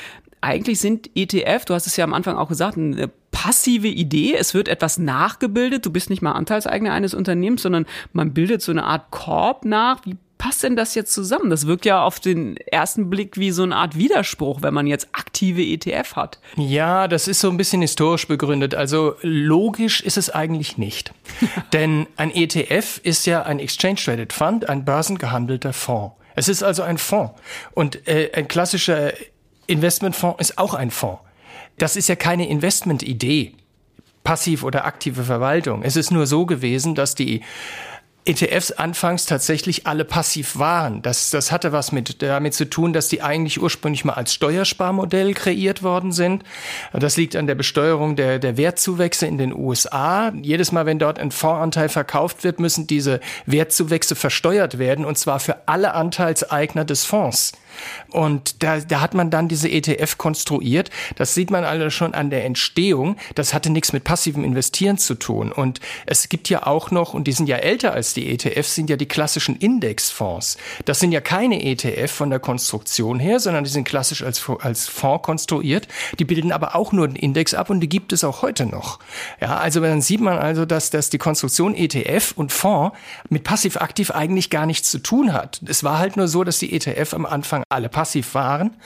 eigentlich 0.40 0.78
sind 0.78 1.10
ETF, 1.14 1.64
du 1.64 1.74
hast 1.74 1.86
es 1.86 1.96
ja 1.96 2.04
am 2.04 2.12
Anfang 2.12 2.36
auch 2.36 2.48
gesagt, 2.48 2.76
eine 2.76 3.10
passive 3.30 3.88
Idee. 3.88 4.34
Es 4.34 4.54
wird 4.54 4.68
etwas 4.68 4.98
nachgebildet. 4.98 5.86
Du 5.86 5.90
bist 5.90 6.10
nicht 6.10 6.22
mal 6.22 6.32
Anteilseigner 6.32 6.92
eines 6.92 7.14
Unternehmens, 7.14 7.62
sondern 7.62 7.86
man 8.12 8.34
bildet 8.34 8.60
so 8.60 8.70
eine 8.70 8.84
Art 8.84 9.10
Korb 9.10 9.64
nach. 9.64 10.04
Wie 10.04 10.16
passt 10.44 10.62
denn 10.62 10.76
das 10.76 10.94
jetzt 10.94 11.14
zusammen? 11.14 11.48
Das 11.48 11.66
wirkt 11.66 11.86
ja 11.86 12.02
auf 12.02 12.20
den 12.20 12.58
ersten 12.58 13.08
Blick 13.08 13.38
wie 13.38 13.50
so 13.50 13.62
eine 13.62 13.76
Art 13.76 13.96
Widerspruch, 13.96 14.60
wenn 14.60 14.74
man 14.74 14.86
jetzt 14.86 15.08
aktive 15.12 15.62
ETF 15.62 16.16
hat. 16.16 16.38
Ja, 16.56 17.08
das 17.08 17.28
ist 17.28 17.40
so 17.40 17.48
ein 17.48 17.56
bisschen 17.56 17.80
historisch 17.80 18.28
begründet. 18.28 18.74
Also 18.74 19.14
logisch 19.22 20.02
ist 20.02 20.18
es 20.18 20.28
eigentlich 20.28 20.76
nicht. 20.76 21.14
Denn 21.72 22.06
ein 22.16 22.30
ETF 22.30 23.00
ist 23.02 23.24
ja 23.24 23.42
ein 23.44 23.58
Exchange 23.58 23.96
Traded 23.96 24.34
Fund, 24.34 24.68
ein 24.68 24.84
börsengehandelter 24.84 25.72
Fonds. 25.72 26.14
Es 26.34 26.48
ist 26.48 26.62
also 26.62 26.82
ein 26.82 26.98
Fonds. 26.98 27.32
Und 27.72 28.06
äh, 28.06 28.30
ein 28.34 28.46
klassischer 28.46 29.14
Investmentfonds 29.66 30.40
ist 30.40 30.58
auch 30.58 30.74
ein 30.74 30.90
Fonds. 30.90 31.22
Das 31.78 31.96
ist 31.96 32.10
ja 32.10 32.16
keine 32.16 32.46
Investmentidee. 32.50 33.54
Passiv 34.24 34.62
oder 34.62 34.84
aktive 34.84 35.24
Verwaltung. 35.24 35.82
Es 35.82 35.96
ist 35.96 36.10
nur 36.10 36.26
so 36.26 36.44
gewesen, 36.44 36.94
dass 36.94 37.14
die 37.14 37.40
ETFs 38.26 38.72
anfangs 38.72 39.26
tatsächlich 39.26 39.86
alle 39.86 40.06
passiv 40.06 40.58
waren. 40.58 41.02
Das, 41.02 41.28
das 41.28 41.52
hatte 41.52 41.72
was 41.72 41.92
mit, 41.92 42.22
damit 42.22 42.54
zu 42.54 42.68
tun, 42.68 42.94
dass 42.94 43.08
die 43.08 43.20
eigentlich 43.20 43.60
ursprünglich 43.60 44.06
mal 44.06 44.14
als 44.14 44.32
Steuersparmodell 44.32 45.34
kreiert 45.34 45.82
worden 45.82 46.10
sind. 46.10 46.42
Das 46.94 47.18
liegt 47.18 47.36
an 47.36 47.46
der 47.46 47.54
Besteuerung 47.54 48.16
der, 48.16 48.38
der 48.38 48.56
Wertzuwächse 48.56 49.26
in 49.26 49.36
den 49.36 49.54
USA. 49.54 50.32
Jedes 50.40 50.72
Mal, 50.72 50.86
wenn 50.86 50.98
dort 50.98 51.18
ein 51.18 51.32
Fondsanteil 51.32 51.90
verkauft 51.90 52.44
wird, 52.44 52.60
müssen 52.60 52.86
diese 52.86 53.20
Wertzuwächse 53.44 54.14
versteuert 54.14 54.78
werden, 54.78 55.04
und 55.04 55.18
zwar 55.18 55.38
für 55.38 55.68
alle 55.68 55.92
Anteilseigner 55.92 56.86
des 56.86 57.04
Fonds. 57.04 57.52
Und 58.10 58.62
da, 58.62 58.80
da 58.80 59.00
hat 59.00 59.14
man 59.14 59.30
dann 59.30 59.48
diese 59.48 59.68
ETF 59.68 60.18
konstruiert. 60.18 60.90
Das 61.16 61.34
sieht 61.34 61.50
man 61.50 61.64
alle 61.64 61.90
schon 61.90 62.14
an 62.14 62.30
der 62.30 62.44
Entstehung. 62.44 63.16
Das 63.34 63.54
hatte 63.54 63.70
nichts 63.70 63.92
mit 63.92 64.04
passivem 64.04 64.44
Investieren 64.44 64.98
zu 64.98 65.14
tun. 65.14 65.52
Und 65.52 65.80
es 66.06 66.28
gibt 66.28 66.48
ja 66.48 66.66
auch 66.66 66.90
noch, 66.90 67.14
und 67.14 67.24
die 67.24 67.32
sind 67.32 67.48
ja 67.48 67.56
älter 67.56 67.92
als 67.92 68.14
die 68.14 68.30
ETFs, 68.30 68.74
sind 68.74 68.90
ja 68.90 68.96
die 68.96 69.06
klassischen 69.06 69.56
Indexfonds. 69.56 70.56
Das 70.84 71.00
sind 71.00 71.12
ja 71.12 71.20
keine 71.20 71.62
ETF 71.62 72.10
von 72.10 72.30
der 72.30 72.40
Konstruktion 72.40 73.18
her, 73.18 73.40
sondern 73.40 73.64
die 73.64 73.70
sind 73.70 73.84
klassisch 73.84 74.22
als, 74.22 74.42
als 74.60 74.88
Fonds 74.88 75.22
konstruiert. 75.22 75.88
Die 76.18 76.24
bilden 76.24 76.52
aber 76.52 76.76
auch 76.76 76.92
nur 76.92 77.08
den 77.08 77.16
Index 77.16 77.54
ab 77.54 77.70
und 77.70 77.80
die 77.80 77.88
gibt 77.88 78.12
es 78.12 78.24
auch 78.24 78.42
heute 78.42 78.66
noch. 78.66 78.98
Ja, 79.40 79.56
also 79.56 79.80
dann 79.80 80.00
sieht 80.00 80.20
man 80.20 80.38
also, 80.38 80.64
dass, 80.64 80.90
dass 80.90 81.10
die 81.10 81.18
Konstruktion 81.18 81.74
ETF 81.74 82.32
und 82.36 82.52
Fonds 82.52 82.96
mit 83.28 83.44
passiv-aktiv 83.44 84.10
eigentlich 84.10 84.50
gar 84.50 84.66
nichts 84.66 84.90
zu 84.90 84.98
tun 84.98 85.32
hat. 85.32 85.60
Es 85.66 85.82
war 85.82 85.98
halt 85.98 86.16
nur 86.16 86.28
so, 86.28 86.44
dass 86.44 86.58
die 86.58 86.72
ETF 86.72 87.14
am 87.14 87.26
Anfang 87.26 87.63
alle 87.68 87.88
passiv 87.88 88.34
waren. 88.34 88.76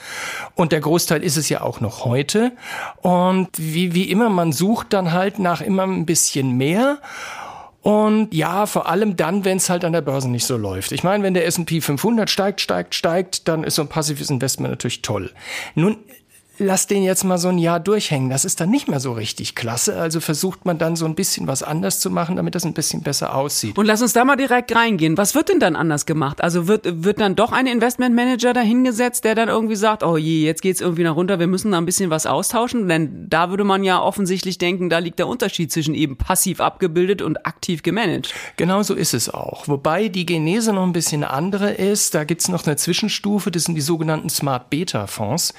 Und 0.55 0.71
der 0.71 0.79
Großteil 0.79 1.23
ist 1.23 1.37
es 1.37 1.49
ja 1.49 1.61
auch 1.61 1.79
noch 1.79 2.05
heute. 2.05 2.51
Und 3.01 3.49
wie, 3.57 3.93
wie 3.93 4.09
immer, 4.09 4.29
man 4.29 4.51
sucht 4.51 4.93
dann 4.93 5.11
halt 5.11 5.39
nach 5.39 5.61
immer 5.61 5.83
ein 5.83 6.05
bisschen 6.05 6.57
mehr. 6.57 6.99
Und 7.81 8.33
ja, 8.33 8.65
vor 8.65 8.89
allem 8.89 9.15
dann, 9.15 9.45
wenn 9.45 9.57
es 9.57 9.69
halt 9.69 9.85
an 9.85 9.93
der 9.93 10.01
Börse 10.01 10.29
nicht 10.29 10.45
so 10.45 10.57
läuft. 10.57 10.91
Ich 10.91 11.03
meine, 11.03 11.23
wenn 11.23 11.33
der 11.33 11.45
S&P 11.45 11.79
500 11.79 12.29
steigt, 12.29 12.59
steigt, 12.59 12.93
steigt, 12.93 13.47
dann 13.47 13.63
ist 13.63 13.75
so 13.75 13.83
ein 13.83 13.87
passives 13.87 14.29
Investment 14.29 14.71
natürlich 14.71 15.01
toll. 15.01 15.31
Nun 15.75 15.97
lass 16.59 16.87
den 16.87 17.03
jetzt 17.03 17.23
mal 17.23 17.37
so 17.37 17.47
ein 17.47 17.57
Jahr 17.57 17.79
durchhängen. 17.79 18.29
Das 18.29 18.45
ist 18.45 18.59
dann 18.59 18.69
nicht 18.69 18.87
mehr 18.87 18.99
so 18.99 19.13
richtig 19.13 19.55
klasse. 19.55 19.99
Also 19.99 20.19
versucht 20.19 20.65
man 20.65 20.77
dann 20.77 20.95
so 20.95 21.05
ein 21.05 21.15
bisschen 21.15 21.47
was 21.47 21.63
anders 21.63 21.99
zu 21.99 22.09
machen, 22.09 22.35
damit 22.35 22.55
das 22.55 22.65
ein 22.65 22.73
bisschen 22.73 23.01
besser 23.01 23.35
aussieht. 23.35 23.77
Und 23.77 23.85
lass 23.85 24.01
uns 24.01 24.13
da 24.13 24.25
mal 24.25 24.35
direkt 24.35 24.75
reingehen. 24.75 25.17
Was 25.17 25.35
wird 25.35 25.49
denn 25.49 25.59
dann 25.59 25.75
anders 25.75 26.05
gemacht? 26.05 26.43
Also 26.43 26.67
wird, 26.67 27.03
wird 27.03 27.19
dann 27.19 27.35
doch 27.35 27.51
ein 27.51 27.65
Investmentmanager 27.65 28.53
dahingesetzt, 28.53 29.23
der 29.23 29.35
dann 29.35 29.49
irgendwie 29.49 29.75
sagt, 29.75 30.03
oh 30.03 30.17
je, 30.17 30.45
jetzt 30.45 30.61
geht's 30.61 30.81
irgendwie 30.81 31.03
nach 31.03 31.15
runter, 31.15 31.39
wir 31.39 31.47
müssen 31.47 31.71
da 31.71 31.77
ein 31.77 31.85
bisschen 31.85 32.09
was 32.09 32.25
austauschen? 32.25 32.87
Denn 32.87 33.27
da 33.29 33.49
würde 33.49 33.63
man 33.63 33.83
ja 33.83 34.01
offensichtlich 34.01 34.57
denken, 34.57 34.89
da 34.89 34.99
liegt 34.99 35.19
der 35.19 35.27
Unterschied 35.27 35.71
zwischen 35.71 35.95
eben 35.95 36.17
passiv 36.17 36.59
abgebildet 36.59 37.21
und 37.21 37.45
aktiv 37.45 37.83
gemanagt. 37.83 38.33
Genau 38.57 38.83
so 38.83 38.93
ist 38.93 39.13
es 39.13 39.29
auch. 39.29 39.67
Wobei 39.67 40.09
die 40.09 40.25
Genese 40.25 40.73
noch 40.73 40.83
ein 40.83 40.93
bisschen 40.93 41.23
andere 41.23 41.71
ist. 41.71 42.13
Da 42.15 42.25
gibt's 42.25 42.49
noch 42.49 42.65
eine 42.65 42.75
Zwischenstufe, 42.75 43.51
das 43.51 43.63
sind 43.63 43.75
die 43.75 43.81
sogenannten 43.81 44.29
Smart 44.29 44.69
Beta 44.69 45.07
Fonds. 45.07 45.53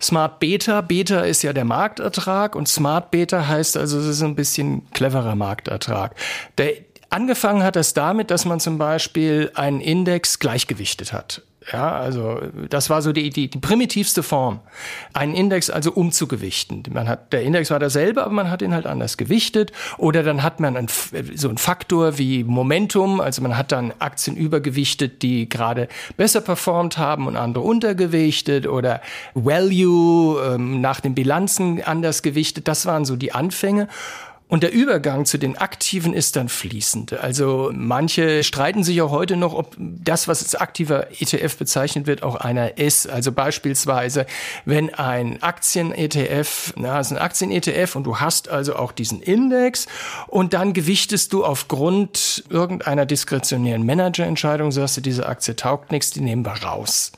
Smart 0.00 0.40
Beta, 0.40 0.45
Beta 0.82 1.20
ist 1.20 1.42
ja 1.42 1.52
der 1.52 1.64
Marktertrag 1.64 2.54
und 2.54 2.68
Smart 2.68 3.10
Beta 3.10 3.46
heißt 3.46 3.76
also, 3.76 3.98
es 3.98 4.06
ist 4.06 4.22
ein 4.22 4.34
bisschen 4.34 4.90
cleverer 4.92 5.34
Marktertrag. 5.34 6.14
Der 6.58 6.72
Angefangen 7.08 7.62
hat 7.62 7.76
das 7.76 7.94
damit, 7.94 8.30
dass 8.30 8.44
man 8.44 8.60
zum 8.60 8.78
Beispiel 8.78 9.50
einen 9.54 9.80
Index 9.80 10.38
gleichgewichtet 10.38 11.12
hat. 11.12 11.42
Ja, 11.72 11.96
also 11.96 12.40
das 12.70 12.90
war 12.90 13.02
so 13.02 13.12
die, 13.12 13.30
die, 13.30 13.50
die 13.50 13.58
primitivste 13.58 14.22
Form, 14.22 14.60
einen 15.12 15.34
Index 15.34 15.68
also 15.68 15.90
umzugewichten. 15.90 16.84
Man 16.92 17.08
hat, 17.08 17.32
der 17.32 17.42
Index 17.42 17.72
war 17.72 17.80
derselbe, 17.80 18.22
aber 18.22 18.32
man 18.32 18.50
hat 18.50 18.62
ihn 18.62 18.72
halt 18.72 18.86
anders 18.86 19.16
gewichtet. 19.16 19.72
Oder 19.98 20.22
dann 20.22 20.44
hat 20.44 20.60
man 20.60 20.76
ein, 20.76 20.86
so 21.34 21.48
einen 21.48 21.58
Faktor 21.58 22.18
wie 22.18 22.44
Momentum, 22.44 23.20
also 23.20 23.42
man 23.42 23.56
hat 23.56 23.72
dann 23.72 23.92
Aktien 23.98 24.36
übergewichtet, 24.36 25.22
die 25.22 25.48
gerade 25.48 25.88
besser 26.16 26.40
performt 26.40 26.98
haben 26.98 27.26
und 27.26 27.36
andere 27.36 27.64
untergewichtet. 27.64 28.68
Oder 28.68 29.00
Value 29.34 30.40
ähm, 30.54 30.80
nach 30.80 31.00
den 31.00 31.16
Bilanzen 31.16 31.82
anders 31.82 32.22
gewichtet. 32.22 32.68
Das 32.68 32.86
waren 32.86 33.04
so 33.04 33.16
die 33.16 33.32
Anfänge. 33.32 33.88
Und 34.48 34.62
der 34.62 34.72
Übergang 34.72 35.24
zu 35.24 35.38
den 35.38 35.58
Aktiven 35.58 36.14
ist 36.14 36.36
dann 36.36 36.48
fließend. 36.48 37.14
Also 37.14 37.72
manche 37.74 38.44
streiten 38.44 38.84
sich 38.84 39.02
auch 39.02 39.10
heute 39.10 39.36
noch, 39.36 39.54
ob 39.54 39.74
das, 39.76 40.28
was 40.28 40.40
als 40.40 40.54
aktiver 40.54 41.08
ETF 41.20 41.56
bezeichnet 41.56 42.06
wird, 42.06 42.22
auch 42.22 42.36
einer 42.36 42.78
ist. 42.78 43.08
Also 43.08 43.32
beispielsweise, 43.32 44.24
wenn 44.64 44.94
ein 44.94 45.42
Aktien-ETF, 45.42 46.74
na, 46.76 46.94
also 46.94 47.16
ein 47.16 47.20
Aktien-ETF 47.20 47.96
und 47.96 48.04
du 48.04 48.20
hast 48.20 48.48
also 48.48 48.76
auch 48.76 48.92
diesen 48.92 49.20
Index 49.20 49.88
und 50.28 50.54
dann 50.54 50.74
gewichtest 50.74 51.32
du 51.32 51.44
aufgrund 51.44 52.44
irgendeiner 52.48 53.04
diskretionären 53.04 53.84
Managerentscheidung, 53.84 54.70
sagst 54.70 54.98
du, 54.98 55.00
diese 55.00 55.26
Aktie 55.26 55.56
taugt 55.56 55.90
nichts, 55.90 56.10
die 56.10 56.20
nehmen 56.20 56.46
wir 56.46 56.62
raus. 56.62 57.10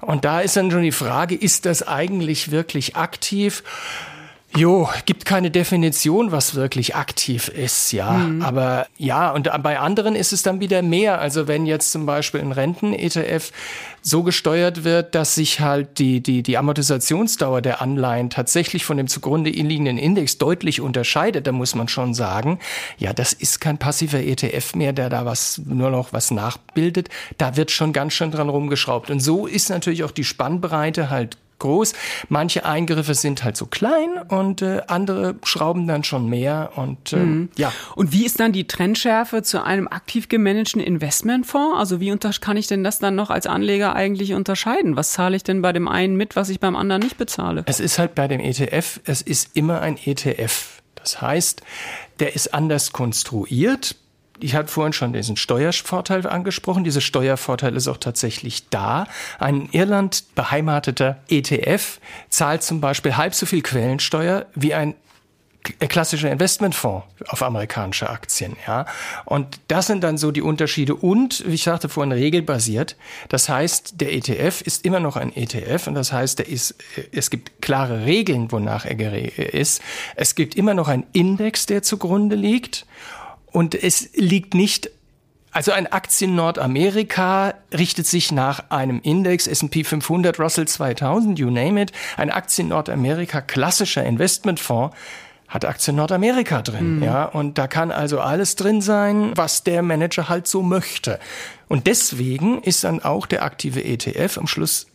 Und 0.00 0.24
da 0.24 0.40
ist 0.40 0.56
dann 0.56 0.70
schon 0.70 0.82
die 0.82 0.92
Frage, 0.92 1.34
ist 1.34 1.66
das 1.66 1.86
eigentlich 1.86 2.50
wirklich 2.50 2.96
aktiv? 2.96 3.62
Jo, 4.56 4.88
gibt 5.04 5.24
keine 5.24 5.50
Definition, 5.50 6.30
was 6.30 6.54
wirklich 6.54 6.94
aktiv 6.94 7.48
ist, 7.48 7.90
ja. 7.90 8.12
Mhm. 8.12 8.42
Aber 8.42 8.86
ja, 8.98 9.32
und 9.32 9.50
bei 9.62 9.80
anderen 9.80 10.14
ist 10.14 10.32
es 10.32 10.44
dann 10.44 10.60
wieder 10.60 10.80
mehr. 10.80 11.20
Also 11.20 11.48
wenn 11.48 11.66
jetzt 11.66 11.90
zum 11.90 12.06
Beispiel 12.06 12.40
ein 12.40 12.52
Renten-ETF 12.52 13.50
so 14.00 14.22
gesteuert 14.22 14.84
wird, 14.84 15.16
dass 15.16 15.34
sich 15.34 15.58
halt 15.58 15.98
die, 15.98 16.20
die, 16.20 16.44
die 16.44 16.56
Amortisationsdauer 16.56 17.62
der 17.62 17.82
Anleihen 17.82 18.30
tatsächlich 18.30 18.84
von 18.84 18.96
dem 18.96 19.08
zugrunde 19.08 19.50
liegenden 19.50 19.98
Index 19.98 20.38
deutlich 20.38 20.80
unterscheidet, 20.80 21.48
dann 21.48 21.56
muss 21.56 21.74
man 21.74 21.88
schon 21.88 22.14
sagen, 22.14 22.60
ja, 22.96 23.12
das 23.12 23.32
ist 23.32 23.60
kein 23.60 23.78
passiver 23.78 24.20
ETF 24.20 24.76
mehr, 24.76 24.92
der 24.92 25.10
da 25.10 25.24
was, 25.24 25.60
nur 25.64 25.90
noch 25.90 26.12
was 26.12 26.30
nachbildet. 26.30 27.08
Da 27.38 27.56
wird 27.56 27.72
schon 27.72 27.92
ganz 27.92 28.12
schön 28.12 28.30
dran 28.30 28.50
rumgeschraubt. 28.50 29.10
Und 29.10 29.18
so 29.18 29.48
ist 29.48 29.68
natürlich 29.68 30.04
auch 30.04 30.12
die 30.12 30.24
Spannbreite 30.24 31.10
halt 31.10 31.38
groß. 31.58 31.92
Manche 32.28 32.64
Eingriffe 32.64 33.14
sind 33.14 33.44
halt 33.44 33.56
so 33.56 33.66
klein 33.66 34.10
und 34.28 34.62
äh, 34.62 34.82
andere 34.86 35.36
schrauben 35.44 35.86
dann 35.86 36.04
schon 36.04 36.28
mehr 36.28 36.72
und 36.76 37.12
äh, 37.12 37.16
mhm. 37.16 37.48
ja. 37.56 37.72
Und 37.96 38.12
wie 38.12 38.24
ist 38.24 38.40
dann 38.40 38.52
die 38.52 38.66
Trendschärfe 38.66 39.42
zu 39.42 39.62
einem 39.62 39.88
aktiv 39.88 40.28
gemanagten 40.28 40.80
Investmentfonds? 40.80 41.78
Also 41.78 42.00
wie 42.00 42.14
kann 42.40 42.56
ich 42.56 42.66
denn 42.66 42.84
das 42.84 42.98
dann 42.98 43.14
noch 43.14 43.30
als 43.30 43.46
Anleger 43.46 43.94
eigentlich 43.94 44.34
unterscheiden? 44.34 44.96
Was 44.96 45.12
zahle 45.12 45.36
ich 45.36 45.42
denn 45.42 45.62
bei 45.62 45.72
dem 45.72 45.88
einen 45.88 46.16
mit, 46.16 46.36
was 46.36 46.48
ich 46.48 46.60
beim 46.60 46.76
anderen 46.76 47.02
nicht 47.02 47.18
bezahle? 47.18 47.64
Es 47.66 47.80
ist 47.80 47.98
halt 47.98 48.14
bei 48.14 48.28
dem 48.28 48.40
ETF, 48.40 49.00
es 49.04 49.22
ist 49.22 49.56
immer 49.56 49.80
ein 49.80 49.98
ETF. 50.02 50.82
Das 50.94 51.20
heißt, 51.20 51.62
der 52.20 52.34
ist 52.34 52.54
anders 52.54 52.92
konstruiert 52.92 53.96
ich 54.40 54.54
hatte 54.54 54.68
vorhin 54.68 54.92
schon 54.92 55.12
diesen 55.12 55.36
Steuervorteil 55.36 56.26
angesprochen. 56.26 56.84
Dieser 56.84 57.00
Steuervorteil 57.00 57.76
ist 57.76 57.88
auch 57.88 57.98
tatsächlich 57.98 58.68
da. 58.68 59.06
Ein 59.38 59.54
in 59.62 59.68
Irland 59.72 60.24
beheimateter 60.34 61.18
ETF 61.28 62.00
zahlt 62.28 62.62
zum 62.62 62.80
Beispiel 62.80 63.16
halb 63.16 63.34
so 63.34 63.46
viel 63.46 63.62
Quellensteuer 63.62 64.46
wie 64.54 64.74
ein 64.74 64.94
klassischer 65.88 66.30
Investmentfonds 66.30 67.06
auf 67.28 67.42
amerikanische 67.42 68.10
Aktien, 68.10 68.56
ja. 68.66 68.84
Und 69.24 69.60
das 69.68 69.86
sind 69.86 70.04
dann 70.04 70.18
so 70.18 70.30
die 70.30 70.42
Unterschiede 70.42 70.94
und, 70.94 71.42
wie 71.46 71.54
ich 71.54 71.62
sagte 71.62 71.88
vorhin, 71.88 72.12
regelbasiert. 72.12 72.96
Das 73.28 73.48
heißt, 73.48 74.00
der 74.00 74.12
ETF 74.12 74.60
ist 74.60 74.84
immer 74.84 75.00
noch 75.00 75.16
ein 75.16 75.34
ETF 75.34 75.86
und 75.86 75.94
das 75.94 76.12
heißt, 76.12 76.40
der 76.40 76.48
ist, 76.48 76.74
es 77.12 77.30
gibt 77.30 77.62
klare 77.62 78.04
Regeln, 78.04 78.52
wonach 78.52 78.84
er 78.84 79.54
ist. 79.54 79.80
Es 80.16 80.34
gibt 80.34 80.54
immer 80.54 80.74
noch 80.74 80.88
einen 80.88 81.06
Index, 81.12 81.64
der 81.66 81.82
zugrunde 81.82 82.36
liegt 82.36 82.86
und 83.54 83.76
es 83.76 84.10
liegt 84.14 84.54
nicht 84.54 84.90
also 85.52 85.70
ein 85.70 85.86
Aktien 85.86 86.34
Nordamerika 86.34 87.54
richtet 87.72 88.08
sich 88.08 88.32
nach 88.32 88.70
einem 88.70 88.98
Index 89.00 89.46
S&P 89.46 89.84
500, 89.84 90.40
Russell 90.40 90.66
2000, 90.66 91.38
you 91.38 91.48
name 91.48 91.80
it. 91.80 91.92
Ein 92.16 92.32
Aktien 92.32 92.66
Nordamerika 92.66 93.40
klassischer 93.40 94.02
Investmentfonds 94.02 94.96
hat 95.46 95.64
Aktien 95.64 95.94
Nordamerika 95.94 96.62
drin, 96.62 96.96
mhm. 96.96 97.02
ja. 97.04 97.26
Und 97.26 97.58
da 97.58 97.68
kann 97.68 97.92
also 97.92 98.18
alles 98.18 98.56
drin 98.56 98.80
sein, 98.80 99.30
was 99.36 99.62
der 99.62 99.82
Manager 99.82 100.28
halt 100.28 100.48
so 100.48 100.60
möchte. 100.64 101.20
Und 101.68 101.86
deswegen 101.86 102.60
ist 102.62 102.82
dann 102.82 103.04
auch 103.04 103.24
der 103.24 103.44
aktive 103.44 103.84
ETF 103.84 104.38
am 104.38 104.48
Schluss 104.48 104.88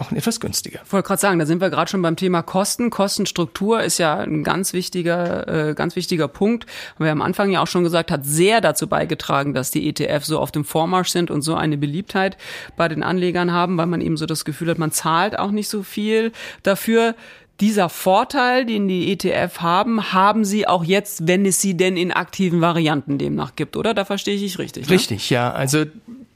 auch 0.00 0.12
etwas 0.12 0.40
günstiger. 0.40 0.80
Ich 0.84 0.92
wollte 0.92 1.06
gerade 1.06 1.20
sagen, 1.20 1.38
da 1.38 1.46
sind 1.46 1.60
wir 1.60 1.70
gerade 1.70 1.90
schon 1.90 2.02
beim 2.02 2.16
Thema 2.16 2.42
Kosten. 2.42 2.90
Kostenstruktur 2.90 3.82
ist 3.82 3.98
ja 3.98 4.18
ein 4.18 4.44
ganz 4.44 4.72
wichtiger, 4.72 5.68
äh, 5.70 5.74
ganz 5.74 5.96
wichtiger 5.96 6.28
Punkt. 6.28 6.66
Wir 6.98 7.10
haben 7.10 7.20
am 7.20 7.26
Anfang 7.26 7.50
ja 7.50 7.62
auch 7.62 7.66
schon 7.66 7.84
gesagt, 7.84 8.10
hat 8.10 8.24
sehr 8.24 8.60
dazu 8.60 8.88
beigetragen, 8.88 9.54
dass 9.54 9.70
die 9.70 9.88
ETF 9.88 10.24
so 10.24 10.38
auf 10.38 10.52
dem 10.52 10.64
Vormarsch 10.64 11.10
sind 11.10 11.30
und 11.30 11.42
so 11.42 11.54
eine 11.54 11.78
Beliebtheit 11.78 12.36
bei 12.76 12.88
den 12.88 13.02
Anlegern 13.02 13.52
haben, 13.52 13.76
weil 13.78 13.86
man 13.86 14.00
eben 14.00 14.16
so 14.16 14.26
das 14.26 14.44
Gefühl 14.44 14.70
hat, 14.70 14.78
man 14.78 14.92
zahlt 14.92 15.38
auch 15.38 15.50
nicht 15.50 15.68
so 15.68 15.82
viel 15.82 16.32
dafür 16.62 17.14
dieser 17.60 17.88
Vorteil, 17.88 18.66
den 18.66 18.86
die 18.86 19.10
ETF 19.12 19.60
haben, 19.60 20.12
haben 20.12 20.44
sie 20.44 20.68
auch 20.68 20.84
jetzt, 20.84 21.26
wenn 21.26 21.46
es 21.46 21.60
sie 21.60 21.76
denn 21.76 21.96
in 21.96 22.12
aktiven 22.12 22.60
Varianten 22.60 23.18
demnach 23.18 23.56
gibt, 23.56 23.76
oder? 23.76 23.94
Da 23.94 24.04
verstehe 24.04 24.34
ich 24.34 24.58
richtig. 24.58 24.88
Ne? 24.88 24.94
Richtig, 24.94 25.30
ja. 25.30 25.52
Also 25.52 25.84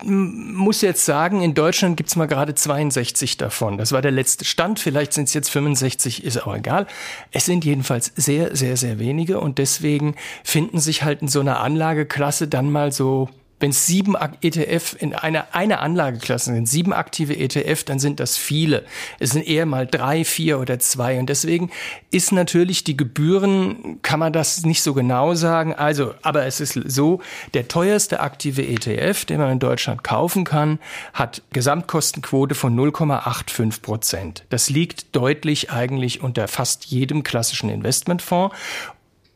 muss 0.05 0.83
jetzt 0.83 1.05
sagen, 1.05 1.43
in 1.43 1.55
Deutschland 1.55 1.97
gibt's 1.97 2.17
mal 2.17 2.27
gerade 2.27 2.55
62 2.55 3.37
davon. 3.37 3.79
Das 3.79 3.93
war 3.93 4.03
der 4.03 4.11
letzte 4.11 4.45
Stand. 4.45 4.79
Vielleicht 4.81 5.13
sind 5.13 5.25
es 5.25 5.35
jetzt 5.35 5.51
65, 5.51 6.25
ist 6.25 6.47
auch 6.47 6.55
egal. 6.55 6.87
Es 7.33 7.47
sind 7.47 7.65
jedenfalls 7.65 8.13
sehr, 8.17 8.57
sehr, 8.57 8.77
sehr 8.77 8.99
wenige 8.99 9.41
und 9.41 9.59
deswegen 9.59 10.15
finden 10.45 10.81
sich 10.81 11.03
halt 11.03 11.23
in 11.23 11.29
so 11.29 11.41
einer 11.41 11.61
Anlageklasse 11.61 12.49
dann 12.49 12.71
mal 12.71 12.93
so 12.93 13.29
wenn 13.61 13.71
es 13.71 13.87
sieben 13.87 14.17
ETF 14.41 14.97
in 14.99 15.15
einer, 15.15 15.55
einer 15.55 15.81
Anlageklasse 15.81 16.53
sind, 16.53 16.67
sieben 16.67 16.93
aktive 16.93 17.37
ETF, 17.37 17.85
dann 17.85 17.99
sind 17.99 18.19
das 18.19 18.37
viele. 18.37 18.85
Es 19.19 19.31
sind 19.31 19.47
eher 19.47 19.67
mal 19.67 19.87
drei, 19.87 20.25
vier 20.25 20.59
oder 20.59 20.79
zwei. 20.79 21.19
Und 21.19 21.29
deswegen 21.29 21.71
ist 22.11 22.33
natürlich 22.33 22.85
die 22.85 22.97
Gebühren, 22.97 24.01
kann 24.03 24.19
man 24.19 24.33
das 24.33 24.65
nicht 24.65 24.83
so 24.83 24.95
genau 24.95 25.35
sagen. 25.35 25.75
Also, 25.75 26.15
aber 26.23 26.47
es 26.47 26.61
ist 26.61 26.73
so, 26.87 27.21
der 27.53 27.69
teuerste 27.69 28.21
aktive 28.21 28.67
ETF, 28.67 29.27
den 29.27 29.39
man 29.39 29.53
in 29.53 29.59
Deutschland 29.59 30.03
kaufen 30.03 30.45
kann, 30.45 30.79
hat 31.13 31.43
Gesamtkostenquote 31.53 32.55
von 32.55 32.75
0,85 32.75 33.83
Prozent. 33.83 34.45
Das 34.49 34.71
liegt 34.71 35.15
deutlich 35.15 35.71
eigentlich 35.71 36.23
unter 36.23 36.49
fast 36.49 36.87
jedem 36.87 37.23
klassischen 37.23 37.69
Investmentfonds. 37.69 38.55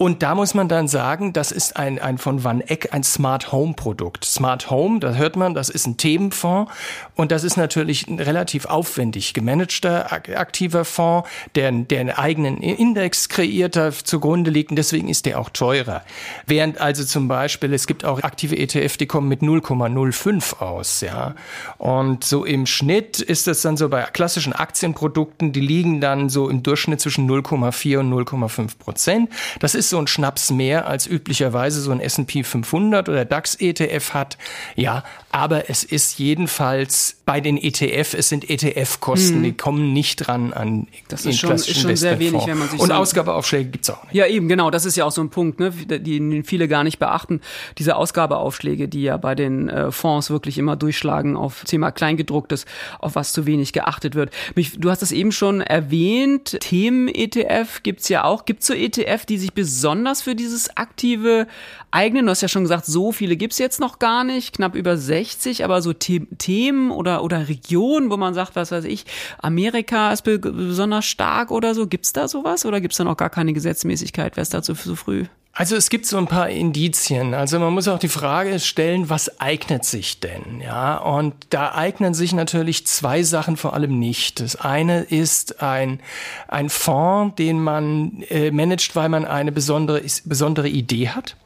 Und 0.05 0.23
da 0.23 0.35
muss 0.35 0.53
man 0.53 0.69
dann 0.69 0.87
sagen, 0.87 1.33
das 1.33 1.51
ist 1.51 1.79
ein, 1.79 1.99
ein 1.99 2.19
von 2.19 2.45
Van 2.45 2.61
Eck 2.61 2.93
ein 2.93 3.03
Smart 3.03 3.53
Home 3.53 3.73
Produkt. 3.73 4.27
Smart 4.27 4.69
Home, 4.69 5.01
da 5.01 5.15
hört 5.15 5.35
man, 5.35 5.55
das 5.55 5.71
ist 5.71 5.87
ein 5.87 5.97
Themenfonds 5.97 6.71
und 7.15 7.33
das 7.33 7.43
ist 7.43 7.57
natürlich 7.57 8.07
ein 8.07 8.21
relativ 8.21 8.67
aufwendig 8.67 9.33
gemanagter 9.33 10.13
aktiver 10.13 10.85
Fonds, 10.85 11.27
der, 11.55 11.73
der 11.73 12.01
einen 12.01 12.11
eigenen 12.11 12.59
Index 12.59 13.31
kreiert, 13.31 13.77
da 13.77 13.93
zugrunde 13.93 14.51
liegt 14.51 14.69
und 14.69 14.77
deswegen 14.77 15.09
ist 15.09 15.25
der 15.25 15.41
auch 15.41 15.49
teurer. 15.49 16.03
Während 16.47 16.83
also 16.83 17.03
zum 17.03 17.27
Beispiel, 17.27 17.73
es 17.73 17.87
gibt 17.87 18.05
auch 18.05 18.23
aktive 18.23 18.59
ETF, 18.59 18.99
die 18.99 19.07
kommen 19.07 19.29
mit 19.29 19.41
0,05 19.41 20.59
aus, 20.61 21.01
ja. 21.01 21.35
Und 21.79 22.25
so 22.25 22.45
im 22.45 22.67
Schnitt 22.67 23.21
ist 23.21 23.47
das 23.47 23.63
dann 23.63 23.79
so 23.79 23.89
bei 23.89 24.03
klassischen 24.03 24.53
Aktienprodukten, 24.53 25.55
die 25.55 25.61
liegen 25.61 26.03
dann 26.03 26.29
so 26.29 26.51
im 26.51 26.63
Durchschnitt 26.63 27.01
zwischen 27.01 27.27
0,4 27.27 28.01
und 28.01 28.13
0,5 28.13 28.77
Prozent. 28.79 29.31
Das 29.61 29.75
ist 29.75 29.94
so 29.95 30.01
ein 30.01 30.09
Schnaps 30.09 30.51
mehr 30.51 30.89
als 30.89 31.07
üblicherweise 31.07 31.81
so 31.81 31.93
ein 31.93 32.01
S&P 32.01 32.43
500 32.43 33.09
oder 33.09 33.25
DAX 33.25 33.55
ETF 33.55 34.13
hat. 34.13 34.39
Ja, 34.75 35.05
aber 35.31 35.71
es 35.71 35.85
ist 35.85 36.19
jedenfalls 36.19 37.19
bei 37.25 37.41
den 37.41 37.57
ETF, 37.57 38.15
es 38.15 38.29
sind 38.29 38.51
ETF-Kosten, 38.51 39.37
hm. 39.37 39.43
die 39.45 39.53
kommen 39.53 39.93
nicht 39.93 40.17
dran 40.17 40.53
an 40.53 40.89
das 41.09 41.27
ist 41.27 41.39
schon, 41.39 41.53
ist 41.53 41.81
schon 41.81 41.95
sehr 41.95 42.19
wenig, 42.19 42.45
wenn 42.47 42.59
man 42.59 42.69
sich 42.69 42.81
Und 42.81 42.89
so 42.89 42.95
Ausgabeaufschläge 42.95 43.71
gibt's 43.71 43.89
auch 43.89 44.03
nicht. 44.05 44.15
Ja, 44.15 44.27
eben, 44.27 44.49
genau, 44.49 44.71
das 44.71 44.85
ist 44.85 44.97
ja 44.97 45.05
auch 45.05 45.13
so 45.13 45.23
ein 45.23 45.31
Punkt, 45.31 45.61
ne, 45.61 45.71
die 45.71 46.43
viele 46.45 46.67
gar 46.67 46.83
nicht 46.83 46.99
beachten. 46.99 47.41
Diese 47.79 47.95
Ausgabeaufschläge, 47.95 48.89
die 48.89 49.03
ja 49.03 49.17
bei 49.17 49.37
den 49.37 49.69
äh, 49.69 49.93
Fonds 49.93 50.31
wirklich 50.31 50.59
immer 50.59 50.75
durchschlagen 50.75 51.37
auf 51.37 51.63
Thema 51.65 51.93
Kleingedrucktes, 51.93 52.67
auf 52.99 53.15
was 53.15 53.33
zu 53.33 53.47
wenig 53.47 53.73
geachtet 53.73 54.17
wird. 54.17 54.33
Mich, 54.57 54.79
du 54.79 54.91
hast 54.91 55.03
es 55.03 55.13
eben 55.13 55.31
schon 55.31 55.61
erwähnt, 55.61 56.57
Themen-ETF 56.61 57.83
gibt's 57.85 58.09
ja 58.09 58.25
auch. 58.25 58.45
Gibt's 58.45 58.67
so 58.67 58.75
ETF, 58.75 59.25
die 59.25 59.39
sich 59.39 59.53
besonders 59.53 59.74
für 60.23 60.35
dieses 60.35 60.77
aktive 60.77 61.47
eignen? 61.91 62.27
Du 62.27 62.31
hast 62.31 62.41
ja 62.41 62.49
schon 62.49 62.65
gesagt, 62.65 62.87
so 62.87 63.13
viele 63.13 63.37
gibt's 63.37 63.59
jetzt 63.59 63.81
noch 63.81 63.99
gar 63.99 64.25
nicht, 64.25 64.57
knapp 64.57 64.75
über 64.75 64.97
60, 64.97 65.65
aber 65.65 65.83
so 65.83 65.93
The 65.93 66.27
Themen 66.39 66.91
oder, 66.91 67.23
oder 67.23 67.49
Regionen, 67.49 68.11
wo 68.11 68.17
man 68.17 68.35
sagt, 68.35 68.57
was 68.57 68.73
weiß 68.73 68.85
ich, 68.85 69.05
Amerika 69.39 70.13
ist 70.13 70.23
besonders 70.23 71.05
stark 71.05 71.51
oder 71.51 71.75
so. 71.75 71.87
Gibt's 71.87 72.13
da 72.13 72.29
sowas 72.29 72.65
oder 72.67 72.81
gibt's 72.81 72.97
da 72.97 73.05
noch 73.05 73.17
gar 73.17 73.31
keine 73.31 73.53
Gesetzmäßigkeit? 73.53 74.37
Wäre 74.37 74.43
es 74.43 74.51
dazu 74.51 74.75
so 74.75 74.95
früh? 74.97 75.27
Also 75.57 75.77
es 75.77 75.89
gibt 75.89 76.07
so 76.07 76.19
ein 76.19 76.27
paar 76.27 76.49
Indizien. 76.49 77.33
Also 77.33 77.61
man 77.61 77.73
muss 77.73 77.87
auch 77.87 78.01
die 78.01 78.09
Frage 78.09 78.59
stellen, 78.59 79.09
was 79.09 79.41
eignet 79.41 79.85
sich 79.85 80.19
denn? 80.19 80.61
Ja, 80.61 80.97
und 80.97 81.33
da 81.51 81.75
eignen 81.77 82.13
sich 82.13 82.33
natürlich 82.33 82.89
zwei 82.89 83.23
Sachen 83.23 83.57
vor 83.57 83.73
allem 83.73 84.01
nicht. 84.01 84.41
Das 84.41 84.57
eine 84.57 85.03
ist 85.03 85.63
ein, 85.63 86.01
ein 86.49 86.71
Fonds, 86.71 87.37
den 87.37 87.61
man 87.61 88.25
äh, 88.31 88.51
managt, 88.51 88.97
weil 88.97 89.09
man 89.09 89.25
eine 89.25 89.53
besondere, 89.53 90.03
besondere 90.25 90.69
Idee 90.69 91.11
hat 91.11 91.37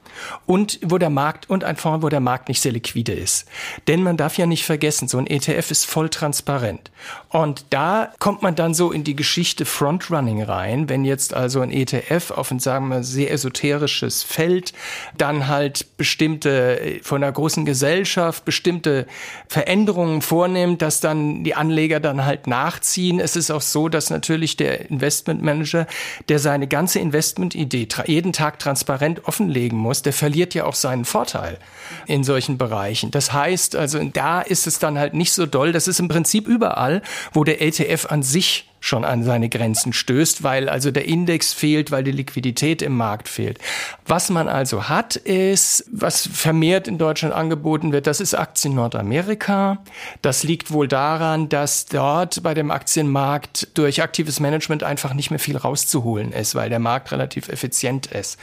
und 0.46 0.78
wo 0.84 0.98
der 0.98 1.10
Markt 1.10 1.48
und 1.50 1.64
ein 1.64 1.76
Fonds, 1.76 2.02
wo 2.02 2.08
der 2.08 2.20
Markt 2.20 2.48
nicht 2.48 2.60
sehr 2.60 2.72
liquide 2.72 3.12
ist. 3.12 3.46
Denn 3.86 4.02
man 4.02 4.16
darf 4.16 4.38
ja 4.38 4.46
nicht 4.46 4.64
vergessen, 4.64 5.08
so 5.08 5.18
ein 5.18 5.26
ETF 5.26 5.70
ist 5.70 5.86
voll 5.86 6.08
transparent. 6.08 6.90
Und 7.28 7.66
da 7.70 8.12
kommt 8.18 8.42
man 8.42 8.54
dann 8.54 8.74
so 8.74 8.90
in 8.90 9.04
die 9.04 9.16
Geschichte 9.16 9.64
Frontrunning 9.64 10.42
rein, 10.42 10.88
wenn 10.88 11.04
jetzt 11.04 11.34
also 11.34 11.60
ein 11.60 11.70
ETF 11.70 12.30
auf 12.30 12.50
ein, 12.50 12.58
sagen 12.58 12.88
wir, 12.88 13.02
sehr 13.02 13.30
esoterisches 13.30 14.22
Feld 14.22 14.72
dann 15.16 15.48
halt 15.48 15.96
bestimmte, 15.96 16.80
äh, 16.80 17.00
von 17.02 17.22
einer 17.22 17.32
großen 17.32 17.64
Gesellschaft 17.64 18.44
bestimmte 18.44 19.06
Veränderungen 19.48 20.22
vornimmt, 20.22 20.82
dass 20.82 21.00
dann 21.00 21.44
die 21.44 21.54
Anleger 21.54 22.00
dann 22.00 22.24
halt 22.24 22.46
nachziehen. 22.46 23.20
Es 23.20 23.36
ist 23.36 23.50
auch 23.50 23.60
so, 23.60 23.88
dass 23.88 24.10
natürlich 24.10 24.56
der 24.56 24.90
Investmentmanager, 24.90 25.86
der 26.28 26.38
seine 26.38 26.66
ganze 26.66 26.98
Investmentidee 26.98 27.88
jeden 28.06 28.32
Tag 28.32 28.58
transparent 28.58 29.26
offenlegen 29.26 29.78
muss, 29.78 30.02
der 30.08 30.14
verliert 30.14 30.54
ja 30.54 30.64
auch 30.64 30.74
seinen 30.74 31.04
Vorteil 31.04 31.58
in 32.06 32.24
solchen 32.24 32.56
Bereichen. 32.56 33.10
Das 33.10 33.34
heißt, 33.34 33.76
also 33.76 34.02
da 34.02 34.40
ist 34.40 34.66
es 34.66 34.78
dann 34.78 34.98
halt 34.98 35.12
nicht 35.12 35.34
so 35.34 35.44
doll. 35.44 35.70
Das 35.70 35.86
ist 35.86 36.00
im 36.00 36.08
Prinzip 36.08 36.48
überall, 36.48 37.02
wo 37.34 37.44
der 37.44 37.60
ETF 37.60 38.06
an 38.08 38.22
sich 38.22 38.64
schon 38.80 39.04
an 39.04 39.24
seine 39.24 39.48
Grenzen 39.48 39.92
stößt, 39.92 40.42
weil 40.42 40.68
also 40.68 40.90
der 40.90 41.06
Index 41.06 41.52
fehlt, 41.52 41.90
weil 41.90 42.04
die 42.04 42.12
Liquidität 42.12 42.82
im 42.82 42.96
Markt 42.96 43.28
fehlt. 43.28 43.58
Was 44.06 44.30
man 44.30 44.48
also 44.48 44.88
hat, 44.88 45.16
ist, 45.16 45.84
was 45.90 46.26
vermehrt 46.26 46.86
in 46.86 46.98
Deutschland 46.98 47.34
angeboten 47.34 47.92
wird, 47.92 48.06
das 48.06 48.20
ist 48.20 48.34
Aktien 48.34 48.74
Nordamerika. 48.74 49.78
Das 50.22 50.42
liegt 50.42 50.70
wohl 50.70 50.88
daran, 50.88 51.48
dass 51.48 51.86
dort 51.86 52.42
bei 52.42 52.54
dem 52.54 52.70
Aktienmarkt 52.70 53.76
durch 53.76 54.02
aktives 54.02 54.40
Management 54.40 54.82
einfach 54.82 55.12
nicht 55.12 55.30
mehr 55.30 55.40
viel 55.40 55.56
rauszuholen 55.56 56.32
ist, 56.32 56.54
weil 56.54 56.70
der 56.70 56.78
Markt 56.78 57.10
relativ 57.12 57.48
effizient 57.48 58.06
ist. 58.06 58.38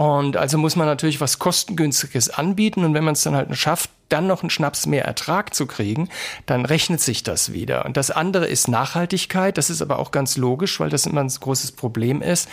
Und 0.00 0.38
also 0.38 0.56
muss 0.56 0.76
man 0.76 0.86
natürlich 0.86 1.20
was 1.20 1.38
kostengünstiges 1.38 2.30
anbieten 2.30 2.84
und 2.84 2.94
wenn 2.94 3.04
man 3.04 3.12
es 3.12 3.22
dann 3.22 3.34
halt 3.36 3.54
schafft, 3.54 3.90
dann 4.10 4.26
noch 4.26 4.42
einen 4.42 4.50
Schnaps 4.50 4.86
mehr 4.86 5.04
Ertrag 5.04 5.54
zu 5.54 5.66
kriegen, 5.66 6.08
dann 6.46 6.64
rechnet 6.66 7.00
sich 7.00 7.22
das 7.22 7.52
wieder. 7.52 7.84
Und 7.84 7.96
das 7.96 8.10
andere 8.10 8.46
ist 8.46 8.68
Nachhaltigkeit. 8.68 9.56
Das 9.56 9.70
ist 9.70 9.82
aber 9.82 9.98
auch 9.98 10.10
ganz 10.10 10.36
logisch, 10.36 10.80
weil 10.80 10.90
das 10.90 11.06
immer 11.06 11.20
ein 11.20 11.28
großes 11.28 11.72
Problem 11.72 12.20
ist, 12.20 12.48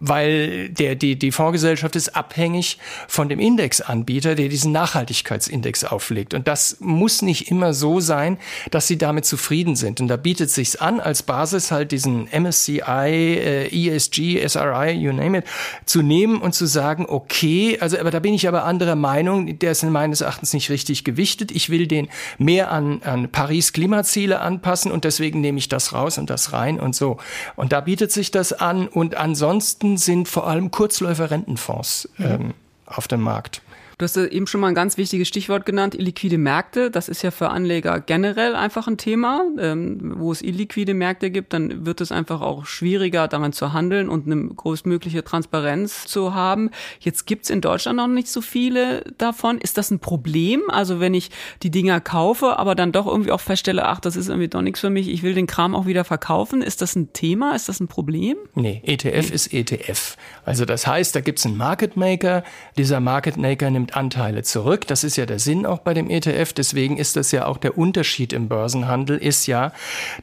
weil 0.00 0.68
der, 0.68 0.96
die, 0.96 1.16
die 1.16 1.32
Fondsgesellschaft 1.32 1.96
ist 1.96 2.16
abhängig 2.16 2.78
von 3.08 3.28
dem 3.28 3.38
Indexanbieter, 3.38 4.34
der 4.34 4.48
diesen 4.48 4.72
Nachhaltigkeitsindex 4.72 5.84
auflegt. 5.84 6.34
Und 6.34 6.48
das 6.48 6.78
muss 6.80 7.22
nicht 7.22 7.50
immer 7.50 7.72
so 7.72 8.00
sein, 8.00 8.38
dass 8.70 8.88
sie 8.88 8.98
damit 8.98 9.26
zufrieden 9.26 9.76
sind. 9.76 10.00
Und 10.00 10.08
da 10.08 10.16
bietet 10.16 10.50
sich's 10.50 10.76
an, 10.76 10.98
als 10.98 11.22
Basis 11.22 11.70
halt 11.70 11.92
diesen 11.92 12.28
MSCI, 12.32 12.80
äh, 12.80 13.68
ESG, 13.68 14.46
SRI, 14.46 14.90
you 14.90 15.12
name 15.12 15.38
it, 15.38 15.44
zu 15.84 16.02
nehmen 16.02 16.40
und 16.40 16.54
zu 16.54 16.66
sagen, 16.66 16.85
okay, 17.08 17.78
also, 17.80 17.98
aber 17.98 18.10
da 18.10 18.20
bin 18.20 18.34
ich 18.34 18.48
aber 18.48 18.64
anderer 18.64 18.96
Meinung, 18.96 19.58
der 19.58 19.72
ist 19.72 19.82
meines 19.84 20.20
Erachtens 20.20 20.52
nicht 20.52 20.70
richtig 20.70 21.04
gewichtet. 21.04 21.50
Ich 21.50 21.70
will 21.70 21.86
den 21.86 22.08
mehr 22.38 22.70
an, 22.70 23.02
an 23.02 23.28
Paris 23.30 23.72
Klimaziele 23.72 24.40
anpassen 24.40 24.92
und 24.92 25.04
deswegen 25.04 25.40
nehme 25.40 25.58
ich 25.58 25.68
das 25.68 25.92
raus 25.92 26.18
und 26.18 26.30
das 26.30 26.52
rein 26.52 26.80
und 26.80 26.94
so. 26.94 27.18
Und 27.56 27.72
da 27.72 27.80
bietet 27.80 28.12
sich 28.12 28.30
das 28.30 28.52
an. 28.52 28.88
Und 28.88 29.16
ansonsten 29.16 29.96
sind 29.96 30.28
vor 30.28 30.46
allem 30.46 30.70
Kurzläufer 30.70 31.30
Rentenfonds 31.30 32.08
ähm, 32.18 32.54
auf 32.86 33.08
dem 33.08 33.20
Markt. 33.20 33.62
Du 33.98 34.04
hast 34.04 34.14
eben 34.18 34.46
schon 34.46 34.60
mal 34.60 34.68
ein 34.68 34.74
ganz 34.74 34.98
wichtiges 34.98 35.26
Stichwort 35.26 35.64
genannt, 35.64 35.94
illiquide 35.94 36.36
Märkte. 36.36 36.90
Das 36.90 37.08
ist 37.08 37.22
ja 37.22 37.30
für 37.30 37.48
Anleger 37.48 37.98
generell 37.98 38.54
einfach 38.54 38.86
ein 38.88 38.98
Thema. 38.98 39.42
Ähm, 39.58 40.16
wo 40.18 40.30
es 40.32 40.42
illiquide 40.42 40.92
Märkte 40.92 41.30
gibt, 41.30 41.54
dann 41.54 41.86
wird 41.86 42.02
es 42.02 42.12
einfach 42.12 42.42
auch 42.42 42.66
schwieriger, 42.66 43.26
daran 43.26 43.54
zu 43.54 43.72
handeln 43.72 44.10
und 44.10 44.26
eine 44.26 44.48
größtmögliche 44.48 45.24
Transparenz 45.24 46.04
zu 46.04 46.34
haben. 46.34 46.68
Jetzt 47.00 47.26
gibt's 47.26 47.48
in 47.48 47.62
Deutschland 47.62 47.96
noch 47.96 48.06
nicht 48.06 48.28
so 48.28 48.42
viele 48.42 49.02
davon. 49.16 49.56
Ist 49.56 49.78
das 49.78 49.90
ein 49.90 49.98
Problem? 49.98 50.60
Also 50.68 51.00
wenn 51.00 51.14
ich 51.14 51.30
die 51.62 51.70
Dinger 51.70 52.02
kaufe, 52.02 52.58
aber 52.58 52.74
dann 52.74 52.92
doch 52.92 53.06
irgendwie 53.06 53.32
auch 53.32 53.40
feststelle, 53.40 53.86
ach, 53.86 54.00
das 54.00 54.16
ist 54.16 54.28
irgendwie 54.28 54.48
doch 54.48 54.60
nichts 54.60 54.80
für 54.80 54.90
mich, 54.90 55.08
ich 55.08 55.22
will 55.22 55.32
den 55.32 55.46
Kram 55.46 55.74
auch 55.74 55.86
wieder 55.86 56.04
verkaufen. 56.04 56.60
Ist 56.60 56.82
das 56.82 56.96
ein 56.96 57.14
Thema? 57.14 57.54
Ist 57.54 57.70
das 57.70 57.80
ein 57.80 57.88
Problem? 57.88 58.36
Nee, 58.54 58.82
ETF 58.84 59.30
nee. 59.30 59.34
ist 59.34 59.54
ETF. 59.54 60.18
Also 60.44 60.66
das 60.66 60.86
heißt, 60.86 61.16
da 61.16 61.22
gibt's 61.22 61.46
einen 61.46 61.56
Market 61.56 61.96
Maker. 61.96 62.44
Dieser 62.76 63.00
Market 63.00 63.38
Maker 63.38 63.70
nimmt 63.70 63.85
nimmt 63.85 63.85
Anteile 63.94 64.42
zurück. 64.42 64.86
Das 64.86 65.04
ist 65.04 65.16
ja 65.16 65.26
der 65.26 65.38
Sinn 65.38 65.66
auch 65.66 65.78
bei 65.78 65.94
dem 65.94 66.10
ETF. 66.10 66.52
Deswegen 66.54 66.96
ist 66.96 67.16
das 67.16 67.30
ja 67.30 67.46
auch 67.46 67.58
der 67.58 67.76
Unterschied 67.76 68.32
im 68.32 68.48
Börsenhandel, 68.48 69.18
ist 69.18 69.46
ja, 69.46 69.72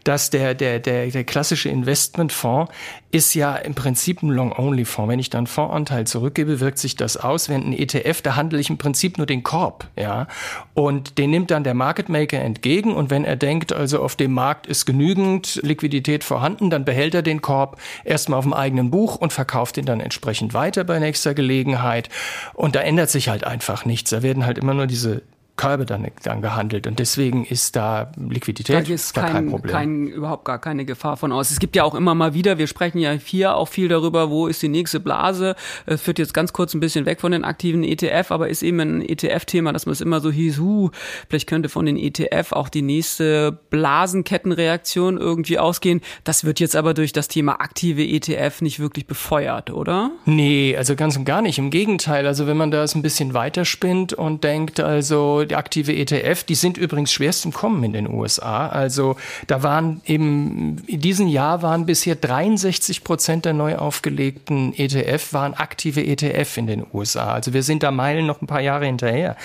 dass 0.03 0.31
der, 0.31 0.55
der, 0.55 0.79
der, 0.79 1.07
der 1.07 1.23
klassische 1.23 1.69
Investmentfonds 1.69 2.71
ist 3.13 3.35
ja 3.35 3.55
im 3.55 3.75
Prinzip 3.75 4.23
ein 4.23 4.29
Long-Only-Fonds. 4.29 5.07
Wenn 5.07 5.19
ich 5.19 5.29
dann 5.29 5.45
Fondsanteil 5.45 6.07
zurückgebe, 6.07 6.59
wirkt 6.59 6.79
sich 6.79 6.95
das 6.95 7.15
aus. 7.15 7.47
Während 7.47 7.67
ein 7.67 7.73
ETF, 7.73 8.23
da 8.23 8.35
handle 8.35 8.59
ich 8.59 8.71
im 8.71 8.79
Prinzip 8.79 9.19
nur 9.19 9.27
den 9.27 9.43
Korb, 9.43 9.87
ja. 9.95 10.25
Und 10.73 11.19
den 11.19 11.29
nimmt 11.29 11.51
dann 11.51 11.63
der 11.63 11.75
Market 11.75 12.09
Maker 12.09 12.39
entgegen. 12.39 12.91
Und 12.95 13.11
wenn 13.11 13.23
er 13.23 13.35
denkt, 13.35 13.71
also 13.71 14.01
auf 14.01 14.15
dem 14.15 14.33
Markt 14.33 14.65
ist 14.65 14.87
genügend 14.87 15.59
Liquidität 15.61 16.23
vorhanden, 16.23 16.71
dann 16.71 16.85
behält 16.85 17.13
er 17.13 17.21
den 17.21 17.43
Korb 17.43 17.79
erstmal 18.03 18.39
auf 18.39 18.45
dem 18.45 18.53
eigenen 18.53 18.89
Buch 18.89 19.15
und 19.15 19.31
verkauft 19.31 19.77
ihn 19.77 19.85
dann 19.85 19.99
entsprechend 19.99 20.55
weiter 20.55 20.83
bei 20.83 20.97
nächster 20.97 21.35
Gelegenheit. 21.35 22.09
Und 22.55 22.75
da 22.75 22.79
ändert 22.79 23.11
sich 23.11 23.29
halt 23.29 23.43
einfach 23.43 23.85
nichts. 23.85 24.09
Da 24.09 24.23
werden 24.23 24.43
halt 24.43 24.57
immer 24.57 24.73
nur 24.73 24.87
diese 24.87 25.21
Körbe 25.55 25.85
dann, 25.85 26.07
dann 26.23 26.41
gehandelt. 26.41 26.87
Und 26.87 26.97
deswegen 26.97 27.45
ist 27.45 27.75
da 27.75 28.11
Liquidität 28.17 28.87
da 28.87 28.93
ist 28.93 29.13
kein, 29.13 29.31
kein 29.31 29.49
Problem. 29.49 29.71
Kein, 29.71 30.07
überhaupt 30.07 30.45
gar 30.45 30.59
keine 30.59 30.83
Gefahr 30.83 31.15
von 31.15 31.31
aus. 31.31 31.51
Es 31.51 31.59
gibt 31.59 31.75
ja 31.75 31.83
auch 31.83 31.93
immer 31.93 32.15
mal 32.15 32.33
wieder, 32.33 32.57
wir 32.57 32.65
sprechen 32.65 32.97
ja 32.97 33.11
hier 33.11 33.55
auch 33.55 33.67
viel 33.67 33.87
darüber, 33.87 34.31
wo 34.31 34.47
ist 34.47 34.63
die 34.63 34.67
nächste 34.67 34.99
Blase. 34.99 35.55
Es 35.85 36.01
führt 36.01 36.17
jetzt 36.17 36.33
ganz 36.33 36.53
kurz 36.53 36.73
ein 36.73 36.79
bisschen 36.79 37.05
weg 37.05 37.21
von 37.21 37.31
den 37.31 37.43
aktiven 37.43 37.83
ETF, 37.83 38.31
aber 38.31 38.49
ist 38.49 38.63
eben 38.63 38.79
ein 38.79 39.01
ETF-Thema, 39.07 39.71
dass 39.73 39.85
man 39.85 39.93
es 39.93 40.01
immer 40.01 40.21
so 40.21 40.31
hieß, 40.31 40.57
hu, 40.57 40.89
vielleicht 41.29 41.47
könnte 41.47 41.69
von 41.69 41.85
den 41.85 41.97
ETF 41.97 42.53
auch 42.53 42.69
die 42.69 42.81
nächste 42.81 43.51
Blasenkettenreaktion 43.69 45.19
irgendwie 45.19 45.59
ausgehen. 45.59 46.01
Das 46.23 46.45
wird 46.45 46.59
jetzt 46.61 46.75
aber 46.75 46.95
durch 46.95 47.13
das 47.13 47.27
Thema 47.27 47.61
aktive 47.61 48.03
ETF 48.03 48.61
nicht 48.61 48.79
wirklich 48.79 49.05
befeuert, 49.05 49.69
oder? 49.69 50.09
Nee, 50.25 50.75
also 50.75 50.95
ganz 50.95 51.15
und 51.15 51.25
gar 51.25 51.43
nicht. 51.43 51.59
Im 51.59 51.69
Gegenteil. 51.69 52.25
Also 52.25 52.47
wenn 52.47 52.57
man 52.57 52.71
das 52.71 52.95
ein 52.95 53.03
bisschen 53.03 53.35
weiterspinnt 53.35 54.13
und 54.13 54.43
denkt, 54.43 54.79
also 54.79 55.42
aktive 55.51 55.93
ETF, 55.93 56.43
die 56.43 56.55
sind 56.55 56.77
übrigens 56.77 57.11
schwerst 57.11 57.45
im 57.45 57.53
Kommen 57.53 57.83
in 57.83 57.93
den 57.93 58.09
USA. 58.09 58.67
Also 58.67 59.17
da 59.47 59.63
waren 59.63 60.01
eben, 60.05 60.77
in 60.87 61.01
diesem 61.01 61.27
Jahr 61.27 61.61
waren 61.61 61.85
bisher 61.85 62.15
63 62.15 63.03
Prozent 63.03 63.45
der 63.45 63.53
neu 63.53 63.75
aufgelegten 63.75 64.73
ETF 64.73 65.33
waren 65.33 65.53
aktive 65.53 66.05
ETF 66.05 66.57
in 66.57 66.67
den 66.67 66.85
USA. 66.93 67.33
Also 67.33 67.53
wir 67.53 67.63
sind 67.63 67.83
da 67.83 67.91
Meilen 67.91 68.25
noch 68.25 68.41
ein 68.41 68.47
paar 68.47 68.61
Jahre 68.61 68.85
hinterher. 68.85 69.35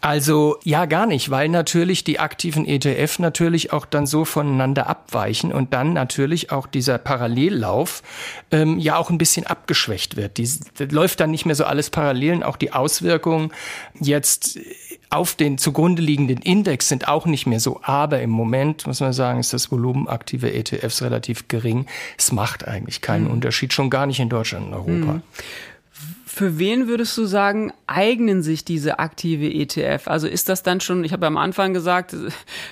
Also 0.00 0.56
ja, 0.64 0.86
gar 0.86 1.06
nicht, 1.06 1.30
weil 1.30 1.48
natürlich 1.48 2.04
die 2.04 2.18
aktiven 2.18 2.66
ETF 2.66 3.18
natürlich 3.18 3.72
auch 3.72 3.86
dann 3.86 4.06
so 4.06 4.24
voneinander 4.24 4.88
abweichen 4.88 5.52
und 5.52 5.74
dann 5.74 5.92
natürlich 5.92 6.50
auch 6.50 6.66
dieser 6.66 6.98
Parallellauf 6.98 8.02
ähm, 8.50 8.78
ja 8.78 8.96
auch 8.96 9.10
ein 9.10 9.18
bisschen 9.18 9.46
abgeschwächt 9.46 10.16
wird. 10.16 10.38
Die, 10.38 10.48
läuft 10.90 11.20
dann 11.20 11.30
nicht 11.30 11.44
mehr 11.44 11.54
so 11.54 11.64
alles 11.64 11.90
parallel. 11.90 12.42
Auch 12.42 12.56
die 12.56 12.72
Auswirkungen 12.72 13.52
jetzt 14.00 14.58
auf 15.10 15.34
den 15.34 15.58
zugrunde 15.58 16.02
liegenden 16.02 16.38
Index 16.38 16.88
sind 16.88 17.08
auch 17.08 17.26
nicht 17.26 17.46
mehr 17.46 17.60
so. 17.60 17.80
Aber 17.82 18.20
im 18.20 18.30
Moment, 18.30 18.86
muss 18.86 19.00
man 19.00 19.12
sagen, 19.12 19.40
ist 19.40 19.52
das 19.52 19.70
Volumen 19.70 20.08
aktiver 20.08 20.52
ETFs 20.52 21.02
relativ 21.02 21.48
gering. 21.48 21.86
Es 22.18 22.32
macht 22.32 22.66
eigentlich 22.66 23.00
keinen 23.00 23.24
mhm. 23.24 23.32
Unterschied, 23.32 23.72
schon 23.72 23.90
gar 23.90 24.06
nicht 24.06 24.20
in 24.20 24.28
Deutschland 24.28 24.66
und 24.66 24.74
Europa. 24.74 25.12
Mhm. 25.14 25.22
Für 26.34 26.58
wen 26.58 26.88
würdest 26.88 27.16
du 27.16 27.26
sagen, 27.26 27.72
eignen 27.86 28.42
sich 28.42 28.64
diese 28.64 28.98
aktive 28.98 29.46
ETF? 29.46 30.08
Also 30.08 30.26
ist 30.26 30.48
das 30.48 30.64
dann 30.64 30.80
schon, 30.80 31.04
ich 31.04 31.12
habe 31.12 31.28
am 31.28 31.36
Anfang 31.36 31.72
gesagt, 31.72 32.12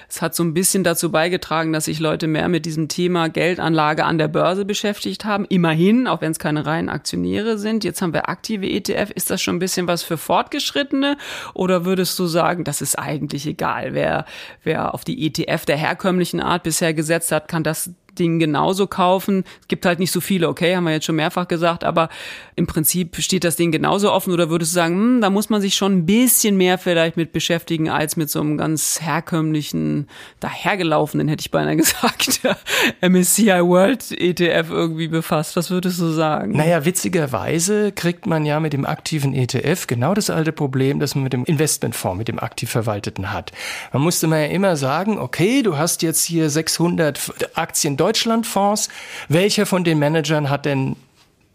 es 0.08 0.20
hat 0.20 0.34
so 0.34 0.42
ein 0.42 0.52
bisschen 0.52 0.82
dazu 0.82 1.12
beigetragen, 1.12 1.72
dass 1.72 1.84
sich 1.84 2.00
Leute 2.00 2.26
mehr 2.26 2.48
mit 2.48 2.66
diesem 2.66 2.88
Thema 2.88 3.28
Geldanlage 3.28 4.04
an 4.04 4.18
der 4.18 4.26
Börse 4.26 4.64
beschäftigt 4.64 5.24
haben. 5.24 5.44
Immerhin, 5.44 6.08
auch 6.08 6.22
wenn 6.22 6.32
es 6.32 6.40
keine 6.40 6.66
reinen 6.66 6.88
Aktionäre 6.88 7.56
sind. 7.56 7.84
Jetzt 7.84 8.02
haben 8.02 8.12
wir 8.12 8.28
aktive 8.28 8.66
ETF. 8.66 9.12
Ist 9.14 9.30
das 9.30 9.40
schon 9.40 9.54
ein 9.56 9.60
bisschen 9.60 9.86
was 9.86 10.02
für 10.02 10.16
Fortgeschrittene? 10.18 11.16
Oder 11.54 11.84
würdest 11.84 12.18
du 12.18 12.26
sagen, 12.26 12.64
das 12.64 12.82
ist 12.82 12.98
eigentlich 12.98 13.46
egal? 13.46 13.94
Wer, 13.94 14.24
wer 14.64 14.92
auf 14.92 15.04
die 15.04 15.24
ETF 15.24 15.66
der 15.66 15.76
herkömmlichen 15.76 16.40
Art 16.40 16.64
bisher 16.64 16.94
gesetzt 16.94 17.30
hat, 17.30 17.46
kann 17.46 17.62
das 17.62 17.90
Ding 18.18 18.38
genauso 18.38 18.86
kaufen. 18.86 19.44
Es 19.60 19.68
gibt 19.68 19.86
halt 19.86 19.98
nicht 19.98 20.12
so 20.12 20.20
viele, 20.20 20.48
okay, 20.48 20.76
haben 20.76 20.84
wir 20.84 20.92
jetzt 20.92 21.06
schon 21.06 21.16
mehrfach 21.16 21.48
gesagt, 21.48 21.84
aber 21.84 22.08
im 22.56 22.66
Prinzip 22.66 23.16
steht 23.16 23.44
das 23.44 23.56
Ding 23.56 23.72
genauso 23.72 24.12
offen 24.12 24.32
oder 24.32 24.50
würdest 24.50 24.72
du 24.72 24.74
sagen, 24.74 24.94
hm, 24.94 25.20
da 25.20 25.30
muss 25.30 25.50
man 25.50 25.60
sich 25.60 25.74
schon 25.74 25.98
ein 25.98 26.06
bisschen 26.06 26.56
mehr 26.56 26.78
vielleicht 26.78 27.16
mit 27.16 27.32
beschäftigen 27.32 27.88
als 27.88 28.16
mit 28.16 28.30
so 28.30 28.40
einem 28.40 28.58
ganz 28.58 29.00
herkömmlichen, 29.00 30.08
dahergelaufenen, 30.40 31.28
hätte 31.28 31.40
ich 31.40 31.50
beinahe 31.50 31.76
gesagt, 31.82 32.40
MSCI 33.00 33.62
World 33.62 34.12
ETF 34.12 34.70
irgendwie 34.70 35.08
befasst. 35.08 35.56
Was 35.56 35.70
würdest 35.70 36.00
du 36.00 36.08
sagen? 36.08 36.56
Naja, 36.56 36.84
witzigerweise 36.84 37.92
kriegt 37.92 38.26
man 38.26 38.44
ja 38.44 38.60
mit 38.60 38.72
dem 38.72 38.86
aktiven 38.86 39.34
ETF 39.34 39.86
genau 39.86 40.14
das 40.14 40.30
alte 40.30 40.52
Problem, 40.52 41.00
das 41.00 41.14
man 41.14 41.24
mit 41.24 41.32
dem 41.32 41.44
Investmentfonds, 41.44 42.18
mit 42.18 42.28
dem 42.28 42.38
aktiv 42.38 42.70
verwalteten 42.70 43.32
hat. 43.32 43.52
Man 43.92 44.02
musste 44.02 44.26
mal 44.26 44.40
ja 44.40 44.46
immer 44.48 44.76
sagen, 44.76 45.18
okay, 45.18 45.62
du 45.62 45.76
hast 45.76 46.02
jetzt 46.02 46.24
hier 46.24 46.50
600 46.50 47.32
Aktien 47.54 47.96
Deutschlandfonds. 48.02 48.88
Welcher 49.28 49.64
von 49.64 49.84
den 49.84 50.00
Managern 50.00 50.50
hat 50.50 50.64
denn 50.66 50.96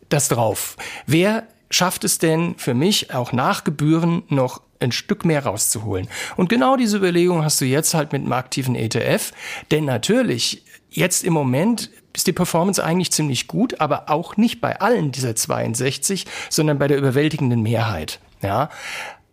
das 0.07 0.29
drauf? 0.29 0.77
Wer 1.05 1.43
schafft 1.69 2.05
es 2.05 2.19
denn 2.19 2.55
für 2.57 2.73
mich 2.73 3.13
auch 3.13 3.33
nach 3.33 3.65
Gebühren 3.65 4.23
noch 4.29 4.61
ein 4.79 4.93
Stück 4.93 5.25
mehr 5.25 5.43
rauszuholen? 5.45 6.07
Und 6.37 6.47
genau 6.47 6.77
diese 6.77 6.95
Überlegung 6.95 7.43
hast 7.43 7.59
du 7.59 7.65
jetzt 7.65 7.93
halt 7.93 8.13
mit 8.13 8.21
einem 8.21 8.31
aktiven 8.31 8.75
ETF. 8.75 9.33
Denn 9.71 9.83
natürlich, 9.83 10.63
jetzt 10.89 11.25
im 11.25 11.33
Moment 11.33 11.89
ist 12.15 12.27
die 12.27 12.33
Performance 12.33 12.81
eigentlich 12.81 13.11
ziemlich 13.11 13.47
gut, 13.47 13.81
aber 13.81 14.09
auch 14.09 14.37
nicht 14.37 14.61
bei 14.61 14.79
allen 14.79 15.11
dieser 15.11 15.35
62, 15.35 16.25
sondern 16.49 16.79
bei 16.79 16.87
der 16.87 16.97
überwältigenden 16.97 17.61
Mehrheit. 17.61 18.21
Ja, 18.41 18.69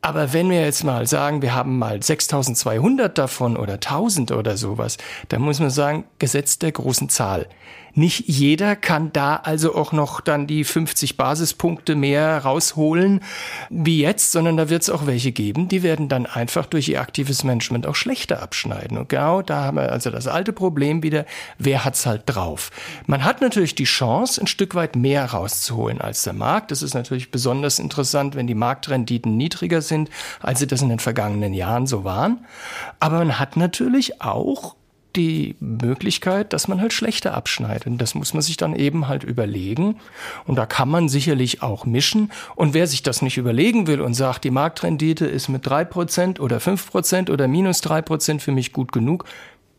aber 0.04 0.34
wenn 0.34 0.50
wir 0.50 0.60
jetzt 0.60 0.84
mal 0.84 1.06
sagen, 1.06 1.40
wir 1.40 1.54
haben 1.54 1.78
mal 1.78 2.02
6200 2.02 3.16
davon 3.16 3.56
oder 3.56 3.74
1000 3.74 4.32
oder 4.32 4.58
sowas, 4.58 4.98
dann 5.30 5.40
muss 5.40 5.60
man 5.60 5.70
sagen, 5.70 6.04
Gesetz 6.18 6.58
der 6.58 6.72
großen 6.72 7.08
Zahl. 7.08 7.48
Nicht 7.94 8.28
jeder 8.28 8.74
kann 8.74 9.12
da 9.12 9.36
also 9.36 9.74
auch 9.74 9.92
noch 9.92 10.20
dann 10.20 10.46
die 10.46 10.64
50 10.64 11.16
Basispunkte 11.16 11.94
mehr 11.94 12.38
rausholen 12.38 13.20
wie 13.70 14.00
jetzt, 14.00 14.32
sondern 14.32 14.56
da 14.56 14.68
wird 14.68 14.82
es 14.82 14.90
auch 14.90 15.06
welche 15.06 15.30
geben, 15.30 15.68
die 15.68 15.82
werden 15.82 16.08
dann 16.08 16.26
einfach 16.26 16.66
durch 16.66 16.88
ihr 16.88 17.00
aktives 17.00 17.44
Management 17.44 17.86
auch 17.86 17.94
schlechter 17.94 18.42
abschneiden. 18.42 18.98
Und 18.98 19.08
genau 19.08 19.42
da 19.42 19.64
haben 19.64 19.76
wir 19.76 19.92
also 19.92 20.10
das 20.10 20.26
alte 20.26 20.52
Problem 20.52 21.02
wieder, 21.02 21.24
wer 21.58 21.84
hat's 21.84 22.04
halt 22.04 22.22
drauf? 22.26 22.70
Man 23.06 23.24
hat 23.24 23.40
natürlich 23.40 23.74
die 23.74 23.84
Chance, 23.84 24.40
ein 24.40 24.46
Stück 24.48 24.74
weit 24.74 24.96
mehr 24.96 25.26
rauszuholen 25.26 26.00
als 26.00 26.24
der 26.24 26.32
Markt. 26.32 26.72
Das 26.72 26.82
ist 26.82 26.94
natürlich 26.94 27.30
besonders 27.30 27.78
interessant, 27.78 28.34
wenn 28.34 28.46
die 28.46 28.54
Marktrenditen 28.54 29.36
niedriger 29.36 29.82
sind, 29.82 30.10
als 30.40 30.58
sie 30.58 30.66
das 30.66 30.82
in 30.82 30.88
den 30.88 30.98
vergangenen 30.98 31.54
Jahren 31.54 31.86
so 31.86 32.02
waren. 32.02 32.44
Aber 32.98 33.18
man 33.18 33.38
hat 33.38 33.56
natürlich 33.56 34.20
auch 34.20 34.74
die 35.16 35.56
Möglichkeit, 35.60 36.52
dass 36.52 36.68
man 36.68 36.80
halt 36.80 36.92
schlechter 36.92 37.34
abschneidet. 37.34 37.86
Und 37.86 37.98
das 37.98 38.14
muss 38.14 38.34
man 38.34 38.42
sich 38.42 38.56
dann 38.56 38.74
eben 38.74 39.08
halt 39.08 39.24
überlegen. 39.24 39.96
Und 40.46 40.56
da 40.56 40.66
kann 40.66 40.88
man 40.88 41.08
sicherlich 41.08 41.62
auch 41.62 41.86
mischen. 41.86 42.30
Und 42.54 42.74
wer 42.74 42.86
sich 42.86 43.02
das 43.02 43.22
nicht 43.22 43.36
überlegen 43.36 43.86
will 43.86 44.00
und 44.00 44.14
sagt, 44.14 44.44
die 44.44 44.50
Marktrendite 44.50 45.26
ist 45.26 45.48
mit 45.48 45.66
drei 45.66 45.84
Prozent 45.84 46.40
oder 46.40 46.60
fünf 46.60 46.90
Prozent 46.90 47.30
oder 47.30 47.48
minus 47.48 47.80
drei 47.80 48.02
Prozent 48.02 48.42
für 48.42 48.52
mich 48.52 48.72
gut 48.72 48.92
genug, 48.92 49.24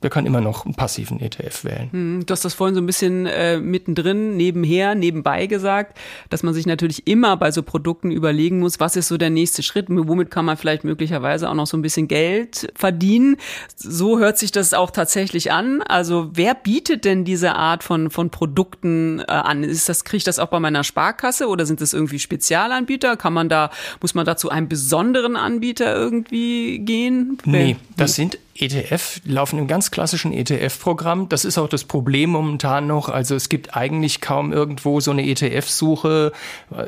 der 0.04 0.10
kann 0.10 0.26
immer 0.26 0.42
noch 0.42 0.66
einen 0.66 0.76
passiven 0.76 1.20
ETF 1.20 1.64
wählen. 1.64 1.90
Hm, 1.92 2.26
du 2.26 2.32
hast 2.32 2.46
das 2.46 2.54
vorhin 2.54 2.76
so 2.76 2.82
ein 2.82 2.86
bisschen 2.86 3.26
äh, 3.26 3.58
mittendrin, 3.58 4.38
nebenher, 4.38 4.94
nebenbei 4.94 5.48
gesagt, 5.48 5.98
dass 6.30 6.44
man 6.44 6.54
sich 6.54 6.66
natürlich 6.66 7.08
immer 7.08 7.38
bei 7.38 7.52
so 7.52 7.64
Produkten 7.64 8.12
überlegen 8.12 8.60
muss, 8.60 8.80
was 8.80 8.96
ist 8.96 9.08
so 9.08 9.18
der 9.18 9.30
nächste 9.30 9.64
Schritt, 9.64 9.86
womit 9.90 10.30
kann 10.30 10.46
man 10.46 10.58
vielleicht 10.58 10.84
möglicherweise 10.84 11.50
auch 11.50 11.54
noch 11.56 11.68
so 11.68 11.78
ein 11.78 11.82
bisschen 11.82 12.08
Geld 12.08 12.72
verdienen. 12.76 13.38
So 13.76 14.20
hört 14.20 14.38
sich 14.38 14.52
das 14.52 14.74
auch 14.74 14.92
tatsächlich 14.92 15.52
an. 15.52 15.82
Also 15.82 16.30
wer 16.34 16.54
bietet 16.54 17.06
denn 17.06 17.26
diese 17.26 17.56
Art 17.56 17.84
von, 17.84 18.12
von 18.12 18.30
Produkten 18.30 19.20
äh, 19.20 19.32
an? 19.32 19.64
Ist 19.64 19.90
das, 19.90 20.04
kriege 20.04 20.18
ich 20.18 20.24
das 20.24 20.40
auch 20.40 20.50
bei 20.50 20.60
meiner 20.60 20.84
Sparkasse 20.84 21.48
oder 21.48 21.66
sind 21.66 21.82
das 21.82 21.94
irgendwie 21.94 22.20
Spezialanbieter? 22.20 23.18
Kann 23.18 23.34
man 23.34 23.50
da, 23.50 23.72
muss 24.02 24.14
man 24.14 24.26
da 24.26 24.38
zu 24.38 24.50
einem 24.50 24.68
besonderen 24.68 25.36
Anbieter 25.36 25.96
irgendwie 25.96 26.80
gehen? 26.80 27.38
Nee, 27.46 27.78
das 27.98 28.16
sind 28.16 28.38
ETF 28.58 29.20
laufen 29.26 29.60
im 29.60 29.68
ganz 29.68 29.92
klassischen 29.92 30.32
ETF-Programm. 30.32 31.28
Das 31.28 31.44
ist 31.44 31.58
auch 31.58 31.68
das 31.68 31.84
Problem 31.84 32.30
momentan 32.30 32.88
noch. 32.88 33.10
Also 33.10 33.36
es 33.36 33.50
gibt 33.50 33.76
eigentlich 33.76 34.22
kaum 34.22 34.54
irgendwo 34.54 35.02
so 35.02 35.12
eine 35.12 35.28
ETF-Suche, 35.28 36.32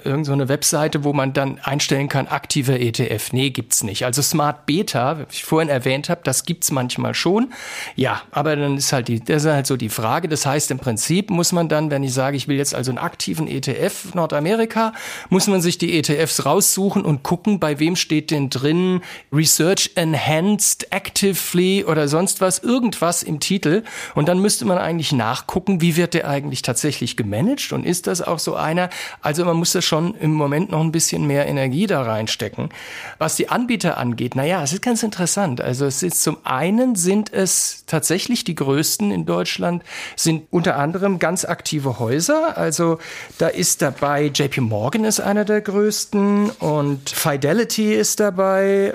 irgend 0.06 0.26
so 0.26 0.38
Webseite, 0.48 1.04
wo 1.04 1.12
man 1.12 1.34
dann 1.34 1.60
einstellen 1.60 2.08
kann, 2.08 2.28
aktiver 2.28 2.80
ETF. 2.80 3.34
Nee, 3.34 3.50
gibt's 3.50 3.84
nicht. 3.84 4.06
Also 4.06 4.22
Smart 4.22 4.66
Beta, 4.66 5.20
wie 5.20 5.26
ich 5.30 5.44
vorhin 5.44 5.68
erwähnt 5.68 6.08
habe, 6.10 6.22
das 6.24 6.46
gibt's 6.46 6.72
manchmal 6.72 7.14
schon. 7.14 7.52
Ja, 7.96 8.22
aber 8.32 8.56
dann 8.56 8.78
ist 8.78 8.94
halt 8.94 9.10
die, 9.10 9.20
das 9.20 9.44
ist 9.44 9.52
halt 9.52 9.68
so 9.68 9.76
die 9.76 9.90
Frage. 9.90 10.30
Das 10.30 10.46
heißt, 10.46 10.72
im 10.72 10.80
Prinzip 10.80 11.30
muss 11.30 11.52
man 11.52 11.68
dann, 11.68 11.92
wenn 11.92 12.04
ich 12.04 12.14
sage, 12.14 12.38
ich 12.38 12.48
will 12.48 12.56
jetzt 12.56 12.76
also 12.76 12.92
einen 12.92 12.98
aktiven 12.98 13.48
ETF 13.48 14.14
Nordamerika, 14.14 14.94
muss 15.30 15.48
man 15.48 15.60
sich 15.60 15.78
die 15.78 15.98
ETFs 16.00 16.46
raussuchen 16.46 17.04
und 17.04 17.24
gucken, 17.24 17.60
bei 17.60 17.80
wem 17.80 17.98
steht 17.98 18.32
denn 18.32 18.50
drin 18.50 19.02
Research 19.34 19.92
Enhanced 19.96 20.94
Active 20.94 21.36
Briefly 21.58 21.84
oder 21.86 22.08
sonst 22.08 22.42
was, 22.42 22.60
irgendwas 22.60 23.24
im 23.24 23.40
Titel. 23.40 23.84
Und 24.16 24.28
dann 24.28 24.40
müsste 24.40 24.66
man 24.66 24.78
eigentlich 24.78 25.12
nachgucken, 25.12 25.82
wie 25.82 25.96
wird 25.96 26.14
der 26.14 26.30
eigentlich 26.30 26.62
tatsächlich 26.62 27.18
gemanagt 27.18 27.72
und 27.74 27.86
ist 27.86 28.08
das 28.08 28.22
auch 28.22 28.40
so 28.40 28.56
einer? 28.56 28.90
Also 29.22 29.44
man 29.46 29.58
muss 29.58 29.72
da 29.72 29.82
schon 29.82 30.14
im 30.16 30.32
Moment 30.32 30.72
noch 30.72 30.82
ein 30.82 30.92
bisschen 30.92 31.26
mehr 31.26 31.48
Energie 31.48 31.88
da 31.88 32.02
reinstecken. 32.04 32.70
Was 33.18 33.36
die 33.36 33.50
Anbieter 33.50 33.98
angeht, 33.98 34.36
naja, 34.36 34.64
es 34.64 34.74
ist 34.74 34.82
ganz 34.82 35.04
interessant. 35.04 35.62
Also 35.62 35.86
es 35.86 36.04
ist 36.04 36.22
zum 36.22 36.38
einen 36.44 36.96
sind 36.96 37.34
es 37.34 37.84
tatsächlich 37.88 38.44
die 38.44 38.56
größten 38.56 39.12
in 39.12 39.26
Deutschland, 39.26 39.84
sind 40.16 40.48
unter 40.52 40.78
anderem 40.78 41.20
ganz 41.20 41.46
aktive 41.46 42.00
Häuser. 42.00 42.58
Also 42.58 43.00
da 43.38 43.48
ist 43.48 43.82
dabei 43.82 44.28
JP 44.34 44.62
Morgan 44.62 45.04
ist 45.06 45.20
einer 45.20 45.46
der 45.46 45.62
größten 45.62 46.52
und 46.52 47.10
Fidelity 47.10 47.94
ist 47.94 48.20
dabei. 48.20 48.94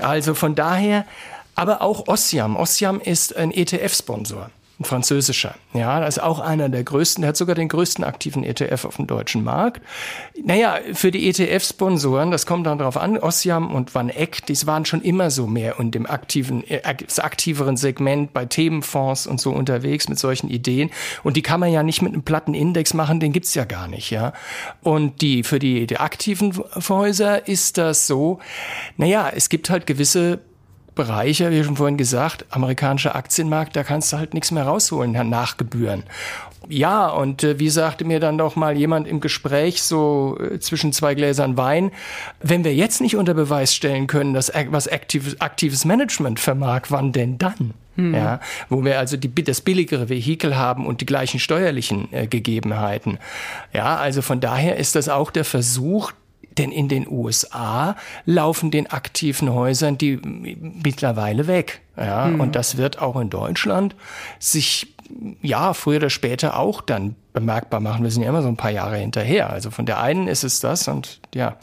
Also 0.00 0.34
von 0.34 0.54
daher 0.54 1.04
aber 1.54 1.82
auch 1.82 2.08
Ossiam. 2.08 2.56
Ossiam 2.56 3.00
ist 3.00 3.36
ein 3.36 3.50
ETF-Sponsor 3.50 4.50
ein 4.80 4.84
französischer. 4.84 5.54
Ja, 5.72 6.00
das 6.00 6.16
ist 6.16 6.22
auch 6.22 6.40
einer 6.40 6.68
der 6.68 6.82
größten, 6.82 7.22
der 7.22 7.28
hat 7.28 7.36
sogar 7.36 7.54
den 7.54 7.68
größten 7.68 8.02
aktiven 8.02 8.42
ETF 8.42 8.86
auf 8.86 8.96
dem 8.96 9.06
deutschen 9.06 9.44
Markt. 9.44 9.80
Naja, 10.42 10.78
für 10.94 11.12
die 11.12 11.28
ETF-Sponsoren, 11.28 12.32
das 12.32 12.44
kommt 12.44 12.66
dann 12.66 12.78
darauf 12.78 12.96
an, 12.96 13.16
Ossiam 13.16 13.72
und 13.72 13.94
Van 13.94 14.08
Eck, 14.08 14.44
die 14.46 14.66
waren 14.66 14.84
schon 14.84 15.00
immer 15.00 15.30
so 15.30 15.46
mehr 15.46 15.78
in 15.78 15.92
dem 15.92 16.06
aktiven, 16.06 16.68
äh, 16.68 16.80
aktiveren 16.82 17.76
Segment 17.76 18.32
bei 18.32 18.46
Themenfonds 18.46 19.28
und 19.28 19.40
so 19.40 19.52
unterwegs 19.52 20.08
mit 20.08 20.18
solchen 20.18 20.50
Ideen. 20.50 20.90
Und 21.22 21.36
die 21.36 21.42
kann 21.42 21.60
man 21.60 21.70
ja 21.70 21.84
nicht 21.84 22.02
mit 22.02 22.12
einem 22.12 22.24
platten 22.24 22.54
Index 22.54 22.94
machen, 22.94 23.20
den 23.20 23.32
gibt's 23.32 23.54
ja 23.54 23.64
gar 23.64 23.86
nicht, 23.86 24.10
ja. 24.10 24.32
Und 24.82 25.22
die, 25.22 25.44
für 25.44 25.60
die, 25.60 25.86
die 25.86 25.98
aktiven 25.98 26.52
Häuser 26.88 27.46
ist 27.46 27.78
das 27.78 28.08
so, 28.08 28.40
naja, 28.96 29.30
es 29.32 29.48
gibt 29.48 29.70
halt 29.70 29.86
gewisse 29.86 30.40
Bereiche, 30.94 31.50
wie 31.50 31.64
schon 31.64 31.76
vorhin 31.76 31.96
gesagt, 31.96 32.46
amerikanischer 32.50 33.16
Aktienmarkt, 33.16 33.74
da 33.76 33.82
kannst 33.82 34.12
du 34.12 34.18
halt 34.18 34.34
nichts 34.34 34.50
mehr 34.50 34.64
rausholen 34.64 35.12
nach 35.28 35.56
Gebühren. 35.56 36.04
Ja, 36.68 37.08
und 37.08 37.44
äh, 37.44 37.58
wie 37.58 37.68
sagte 37.68 38.04
mir 38.04 38.20
dann 38.20 38.38
doch 38.38 38.56
mal 38.56 38.76
jemand 38.76 39.06
im 39.06 39.20
Gespräch 39.20 39.82
so 39.82 40.38
äh, 40.40 40.58
zwischen 40.60 40.92
zwei 40.92 41.14
Gläsern 41.14 41.56
Wein, 41.56 41.90
wenn 42.40 42.64
wir 42.64 42.74
jetzt 42.74 43.00
nicht 43.00 43.16
unter 43.16 43.34
Beweis 43.34 43.74
stellen 43.74 44.06
können, 44.06 44.34
dass 44.34 44.52
was 44.68 44.88
aktives, 44.88 45.40
aktives 45.40 45.84
Management 45.84 46.40
vermag, 46.40 46.82
wann 46.88 47.12
denn 47.12 47.38
dann? 47.38 47.74
Hm. 47.96 48.14
Ja, 48.14 48.40
wo 48.68 48.84
wir 48.84 48.98
also 48.98 49.16
die, 49.16 49.32
das 49.44 49.60
billigere 49.60 50.08
Vehikel 50.08 50.56
haben 50.56 50.86
und 50.86 51.00
die 51.00 51.06
gleichen 51.06 51.38
steuerlichen 51.38 52.12
äh, 52.12 52.26
Gegebenheiten. 52.26 53.18
Ja, 53.72 53.96
also 53.96 54.20
von 54.20 54.40
daher 54.40 54.76
ist 54.76 54.96
das 54.96 55.08
auch 55.08 55.30
der 55.30 55.44
Versuch, 55.44 56.12
denn 56.58 56.70
in 56.70 56.88
den 56.88 57.08
USA 57.08 57.96
laufen 58.24 58.70
den 58.70 58.88
aktiven 58.88 59.52
Häusern 59.52 59.98
die 59.98 60.16
mittlerweile 60.16 61.46
weg. 61.46 61.80
Ja, 61.96 62.26
mhm. 62.26 62.40
und 62.40 62.56
das 62.56 62.76
wird 62.76 63.00
auch 63.00 63.20
in 63.20 63.30
Deutschland 63.30 63.94
sich 64.38 64.94
ja, 65.42 65.74
früher 65.74 65.96
oder 65.98 66.10
später 66.10 66.58
auch 66.58 66.80
dann 66.80 67.14
bemerkbar 67.32 67.80
machen. 67.80 68.02
Wir 68.02 68.10
sind 68.10 68.22
ja 68.22 68.28
immer 68.28 68.42
so 68.42 68.48
ein 68.48 68.56
paar 68.56 68.70
Jahre 68.70 68.96
hinterher. 68.96 69.50
Also 69.50 69.70
von 69.70 69.86
der 69.86 70.00
einen 70.00 70.28
ist 70.28 70.44
es 70.44 70.60
das 70.60 70.88
und 70.88 71.20
ja. 71.34 71.56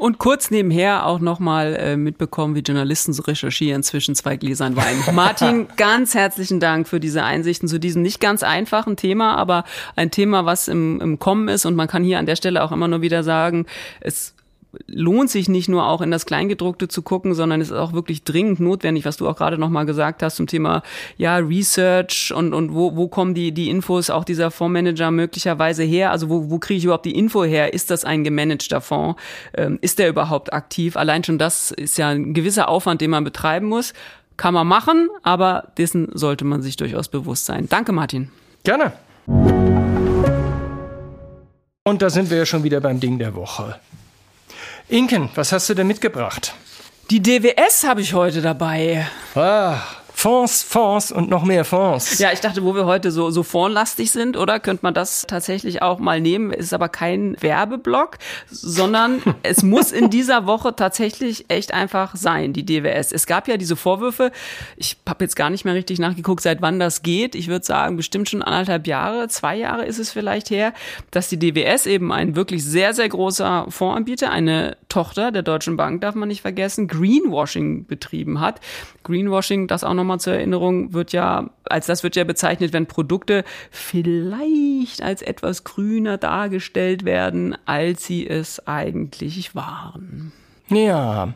Und 0.00 0.16
kurz 0.16 0.50
nebenher 0.50 1.04
auch 1.04 1.20
nochmal 1.20 1.76
äh, 1.78 1.94
mitbekommen, 1.94 2.54
wie 2.54 2.60
Journalisten 2.60 3.12
so 3.12 3.22
recherchieren 3.22 3.82
zwischen 3.82 4.14
zwei 4.14 4.38
Gläsern 4.38 4.74
Wein. 4.74 4.96
Martin, 5.14 5.66
ganz 5.76 6.14
herzlichen 6.14 6.58
Dank 6.58 6.88
für 6.88 7.00
diese 7.00 7.22
Einsichten 7.22 7.68
zu 7.68 7.78
diesem 7.78 8.00
nicht 8.00 8.18
ganz 8.18 8.42
einfachen 8.42 8.96
Thema, 8.96 9.36
aber 9.36 9.64
ein 9.96 10.10
Thema, 10.10 10.46
was 10.46 10.68
im, 10.68 11.02
im 11.02 11.18
Kommen 11.18 11.48
ist. 11.48 11.66
Und 11.66 11.76
man 11.76 11.86
kann 11.86 12.02
hier 12.02 12.18
an 12.18 12.24
der 12.24 12.36
Stelle 12.36 12.64
auch 12.64 12.72
immer 12.72 12.88
nur 12.88 13.02
wieder 13.02 13.22
sagen, 13.22 13.66
es 14.00 14.32
lohnt 14.86 15.30
sich 15.30 15.48
nicht 15.48 15.68
nur 15.68 15.86
auch 15.86 16.00
in 16.00 16.10
das 16.10 16.26
Kleingedruckte 16.26 16.88
zu 16.88 17.02
gucken, 17.02 17.34
sondern 17.34 17.60
es 17.60 17.70
ist 17.70 17.76
auch 17.76 17.92
wirklich 17.92 18.24
dringend 18.24 18.60
notwendig, 18.60 19.04
was 19.04 19.16
du 19.16 19.28
auch 19.28 19.36
gerade 19.36 19.58
nochmal 19.58 19.86
gesagt 19.86 20.22
hast 20.22 20.36
zum 20.36 20.46
Thema 20.46 20.82
ja 21.16 21.36
Research 21.36 22.32
und, 22.34 22.54
und 22.54 22.74
wo, 22.74 22.96
wo 22.96 23.08
kommen 23.08 23.34
die, 23.34 23.52
die 23.52 23.68
Infos 23.68 24.10
auch 24.10 24.24
dieser 24.24 24.50
Fondsmanager 24.50 25.10
möglicherweise 25.10 25.82
her? 25.82 26.10
Also 26.10 26.28
wo, 26.28 26.50
wo 26.50 26.58
kriege 26.58 26.78
ich 26.78 26.84
überhaupt 26.84 27.06
die 27.06 27.16
Info 27.16 27.44
her? 27.44 27.74
Ist 27.74 27.90
das 27.90 28.04
ein 28.04 28.24
gemanagter 28.24 28.80
Fonds? 28.80 29.20
Ähm, 29.54 29.78
ist 29.80 29.98
der 29.98 30.08
überhaupt 30.08 30.52
aktiv? 30.52 30.96
Allein 30.96 31.24
schon 31.24 31.38
das 31.38 31.70
ist 31.70 31.98
ja 31.98 32.08
ein 32.08 32.34
gewisser 32.34 32.68
Aufwand, 32.68 33.00
den 33.00 33.10
man 33.10 33.24
betreiben 33.24 33.66
muss. 33.66 33.92
Kann 34.36 34.54
man 34.54 34.66
machen, 34.66 35.08
aber 35.22 35.72
dessen 35.76 36.08
sollte 36.14 36.44
man 36.44 36.62
sich 36.62 36.76
durchaus 36.76 37.08
bewusst 37.08 37.44
sein. 37.44 37.68
Danke, 37.68 37.92
Martin. 37.92 38.30
Gerne. 38.62 38.92
Und 41.84 42.02
da 42.02 42.08
sind 42.08 42.30
wir 42.30 42.38
ja 42.38 42.46
schon 42.46 42.62
wieder 42.62 42.80
beim 42.80 43.00
Ding 43.00 43.18
der 43.18 43.34
Woche. 43.34 43.76
Inken, 44.90 45.30
was 45.36 45.52
hast 45.52 45.68
du 45.68 45.74
denn 45.74 45.86
mitgebracht? 45.86 46.52
Die 47.10 47.22
DWS 47.22 47.84
habe 47.84 48.00
ich 48.00 48.12
heute 48.12 48.42
dabei. 48.42 49.06
Ah, 49.36 49.76
Fonds, 50.20 50.62
Fonds 50.62 51.12
und 51.12 51.30
noch 51.30 51.44
mehr 51.44 51.64
Fonds. 51.64 52.18
Ja, 52.18 52.30
ich 52.30 52.40
dachte, 52.40 52.62
wo 52.62 52.74
wir 52.74 52.84
heute 52.84 53.10
so, 53.10 53.30
so 53.30 53.42
fondlastig 53.42 54.10
sind, 54.10 54.36
oder? 54.36 54.60
Könnte 54.60 54.80
man 54.82 54.92
das 54.92 55.24
tatsächlich 55.26 55.80
auch 55.80 55.98
mal 55.98 56.20
nehmen? 56.20 56.52
Ist 56.52 56.74
aber 56.74 56.90
kein 56.90 57.38
Werbeblock, 57.40 58.18
sondern 58.50 59.22
es 59.42 59.62
muss 59.62 59.92
in 59.92 60.10
dieser 60.10 60.44
Woche 60.44 60.76
tatsächlich 60.76 61.46
echt 61.48 61.72
einfach 61.72 62.16
sein, 62.16 62.52
die 62.52 62.66
DWS. 62.66 63.12
Es 63.12 63.26
gab 63.26 63.48
ja 63.48 63.56
diese 63.56 63.76
Vorwürfe, 63.76 64.30
ich 64.76 64.98
habe 65.08 65.24
jetzt 65.24 65.36
gar 65.36 65.48
nicht 65.48 65.64
mehr 65.64 65.72
richtig 65.72 65.98
nachgeguckt, 65.98 66.42
seit 66.42 66.60
wann 66.60 66.78
das 66.78 67.00
geht. 67.00 67.34
Ich 67.34 67.48
würde 67.48 67.64
sagen, 67.64 67.96
bestimmt 67.96 68.28
schon 68.28 68.42
anderthalb 68.42 68.86
Jahre, 68.86 69.28
zwei 69.28 69.56
Jahre 69.56 69.86
ist 69.86 69.98
es 69.98 70.12
vielleicht 70.12 70.50
her, 70.50 70.74
dass 71.10 71.30
die 71.30 71.38
DWS 71.38 71.86
eben 71.86 72.12
ein 72.12 72.36
wirklich 72.36 72.62
sehr, 72.62 72.92
sehr 72.92 73.08
großer 73.08 73.68
Fondsanbieter, 73.70 74.30
eine 74.30 74.76
Tochter 74.90 75.32
der 75.32 75.42
Deutschen 75.42 75.78
Bank, 75.78 76.02
darf 76.02 76.14
man 76.14 76.28
nicht 76.28 76.42
vergessen, 76.42 76.88
Greenwashing 76.88 77.86
betrieben 77.86 78.40
hat. 78.40 78.60
Greenwashing, 79.02 79.66
das 79.66 79.82
auch 79.82 79.94
nochmal 79.94 80.09
zur 80.18 80.34
Erinnerung, 80.34 80.92
wird 80.92 81.12
ja, 81.12 81.50
als 81.64 81.86
das 81.86 82.02
wird 82.02 82.16
ja 82.16 82.24
bezeichnet, 82.24 82.72
wenn 82.72 82.86
Produkte 82.86 83.44
vielleicht 83.70 85.02
als 85.02 85.22
etwas 85.22 85.64
grüner 85.64 86.18
dargestellt 86.18 87.04
werden, 87.04 87.56
als 87.66 88.04
sie 88.04 88.26
es 88.26 88.66
eigentlich 88.66 89.54
waren. 89.54 90.32
Ja, 90.68 91.34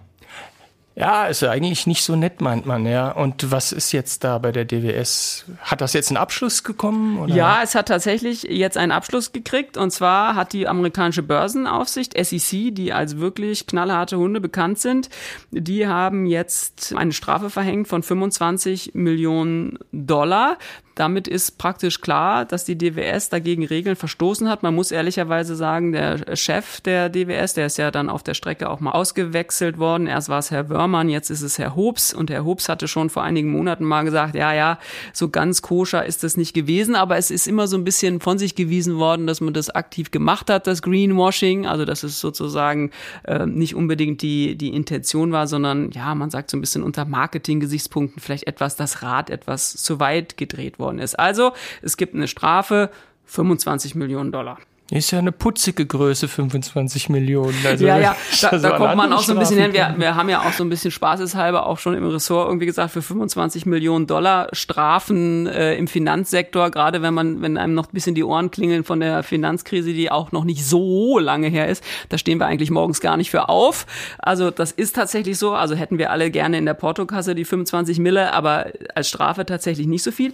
ja, 0.96 1.26
ist 1.26 1.42
ja 1.42 1.50
eigentlich 1.50 1.88
nicht 1.88 2.04
so 2.04 2.14
nett, 2.14 2.40
meint 2.40 2.66
man, 2.66 2.86
ja. 2.86 3.10
Und 3.10 3.50
was 3.50 3.72
ist 3.72 3.90
jetzt 3.90 4.22
da 4.22 4.38
bei 4.38 4.52
der 4.52 4.64
DWS? 4.64 5.44
Hat 5.58 5.80
das 5.80 5.92
jetzt 5.92 6.10
einen 6.10 6.18
Abschluss 6.18 6.62
gekommen? 6.62 7.18
Oder? 7.18 7.34
Ja, 7.34 7.62
es 7.64 7.74
hat 7.74 7.88
tatsächlich 7.88 8.44
jetzt 8.44 8.76
einen 8.76 8.92
Abschluss 8.92 9.32
gekriegt. 9.32 9.76
Und 9.76 9.90
zwar 9.90 10.36
hat 10.36 10.52
die 10.52 10.68
amerikanische 10.68 11.24
Börsenaufsicht, 11.24 12.14
SEC, 12.16 12.72
die 12.72 12.92
als 12.92 13.18
wirklich 13.18 13.66
knallharte 13.66 14.18
Hunde 14.18 14.40
bekannt 14.40 14.78
sind, 14.78 15.08
die 15.50 15.88
haben 15.88 16.26
jetzt 16.26 16.94
eine 16.96 17.12
Strafe 17.12 17.50
verhängt 17.50 17.88
von 17.88 18.04
25 18.04 18.92
Millionen 18.94 19.80
Dollar. 19.90 20.58
Damit 20.94 21.26
ist 21.26 21.58
praktisch 21.58 22.00
klar, 22.00 22.44
dass 22.44 22.64
die 22.64 22.78
DWS 22.78 23.28
dagegen 23.28 23.66
Regeln 23.66 23.96
verstoßen 23.96 24.48
hat. 24.48 24.62
Man 24.62 24.74
muss 24.74 24.92
ehrlicherweise 24.92 25.56
sagen, 25.56 25.90
der 25.90 26.36
Chef 26.36 26.80
der 26.82 27.08
DWS, 27.08 27.54
der 27.54 27.66
ist 27.66 27.78
ja 27.78 27.90
dann 27.90 28.08
auf 28.08 28.22
der 28.22 28.34
Strecke 28.34 28.70
auch 28.70 28.78
mal 28.78 28.92
ausgewechselt 28.92 29.78
worden. 29.78 30.06
Erst 30.06 30.28
war 30.28 30.38
es 30.38 30.52
Herr 30.52 30.68
Wörmann, 30.68 31.08
jetzt 31.08 31.30
ist 31.30 31.42
es 31.42 31.58
Herr 31.58 31.74
Hobbs. 31.74 32.14
Und 32.14 32.30
Herr 32.30 32.44
Hobbs 32.44 32.68
hatte 32.68 32.86
schon 32.86 33.10
vor 33.10 33.24
einigen 33.24 33.50
Monaten 33.50 33.84
mal 33.84 34.04
gesagt, 34.04 34.36
ja, 34.36 34.54
ja, 34.54 34.78
so 35.12 35.30
ganz 35.30 35.62
koscher 35.62 36.06
ist 36.06 36.22
das 36.22 36.36
nicht 36.36 36.54
gewesen. 36.54 36.94
Aber 36.94 37.16
es 37.16 37.32
ist 37.32 37.48
immer 37.48 37.66
so 37.66 37.76
ein 37.76 37.82
bisschen 37.82 38.20
von 38.20 38.38
sich 38.38 38.54
gewiesen 38.54 38.96
worden, 38.96 39.26
dass 39.26 39.40
man 39.40 39.52
das 39.52 39.70
aktiv 39.70 40.12
gemacht 40.12 40.48
hat, 40.48 40.68
das 40.68 40.80
Greenwashing. 40.80 41.66
Also, 41.66 41.84
dass 41.84 42.04
es 42.04 42.20
sozusagen 42.20 42.92
äh, 43.24 43.46
nicht 43.46 43.74
unbedingt 43.74 44.22
die, 44.22 44.54
die 44.54 44.68
Intention 44.68 45.32
war, 45.32 45.48
sondern 45.48 45.90
ja, 45.90 46.14
man 46.14 46.30
sagt 46.30 46.52
so 46.52 46.56
ein 46.56 46.60
bisschen 46.60 46.84
unter 46.84 47.04
Marketing-Gesichtspunkten 47.04 48.22
vielleicht 48.22 48.46
etwas, 48.46 48.76
das 48.76 49.02
Rad 49.02 49.28
etwas 49.28 49.72
zu 49.74 49.98
weit 49.98 50.36
gedreht 50.36 50.78
worden 50.78 50.83
worden 50.84 51.00
ist. 51.00 51.18
Also 51.18 51.52
es 51.82 51.96
gibt 51.96 52.14
eine 52.14 52.28
Strafe 52.28 52.90
25 53.26 53.94
Millionen 53.94 54.30
Dollar. 54.30 54.58
Ist 54.90 55.10
ja 55.12 55.18
eine 55.18 55.32
putzige 55.32 55.86
Größe, 55.86 56.28
25 56.28 57.08
Millionen. 57.08 57.56
Also 57.66 57.86
ja, 57.86 57.98
ja, 57.98 58.16
da, 58.42 58.58
da 58.58 58.70
kommt 58.76 58.96
man 58.96 59.10
auch 59.14 59.22
so 59.22 59.32
ein 59.32 59.38
bisschen 59.38 59.58
hin. 59.58 59.72
Wir, 59.72 59.94
wir 59.96 60.14
haben 60.14 60.28
ja 60.28 60.42
auch 60.42 60.52
so 60.52 60.62
ein 60.62 60.68
bisschen 60.68 60.90
spaßeshalber 60.90 61.64
auch 61.66 61.78
schon 61.78 61.94
im 61.94 62.06
Ressort 62.06 62.48
irgendwie 62.48 62.66
gesagt, 62.66 62.90
für 62.90 63.00
25 63.00 63.64
Millionen 63.64 64.06
Dollar 64.06 64.48
Strafen 64.52 65.46
äh, 65.46 65.74
im 65.76 65.88
Finanzsektor, 65.88 66.70
gerade 66.70 67.00
wenn 67.00 67.14
man, 67.14 67.40
wenn 67.40 67.56
einem 67.56 67.72
noch 67.72 67.86
ein 67.86 67.92
bisschen 67.92 68.14
die 68.14 68.24
Ohren 68.24 68.50
klingeln 68.50 68.84
von 68.84 69.00
der 69.00 69.22
Finanzkrise, 69.22 69.94
die 69.94 70.10
auch 70.10 70.32
noch 70.32 70.44
nicht 70.44 70.66
so 70.66 71.18
lange 71.18 71.48
her 71.48 71.66
ist, 71.66 71.82
da 72.10 72.18
stehen 72.18 72.38
wir 72.38 72.46
eigentlich 72.46 72.70
morgens 72.70 73.00
gar 73.00 73.16
nicht 73.16 73.30
für 73.30 73.48
auf. 73.48 73.86
Also 74.18 74.50
das 74.50 74.70
ist 74.70 74.94
tatsächlich 74.94 75.38
so. 75.38 75.54
Also 75.54 75.76
hätten 75.76 75.96
wir 75.96 76.10
alle 76.10 76.30
gerne 76.30 76.58
in 76.58 76.66
der 76.66 76.74
Portokasse 76.74 77.34
die 77.34 77.46
25 77.46 78.00
Mille, 78.00 78.34
aber 78.34 78.66
als 78.94 79.08
Strafe 79.08 79.46
tatsächlich 79.46 79.86
nicht 79.86 80.02
so 80.02 80.12
viel. 80.12 80.32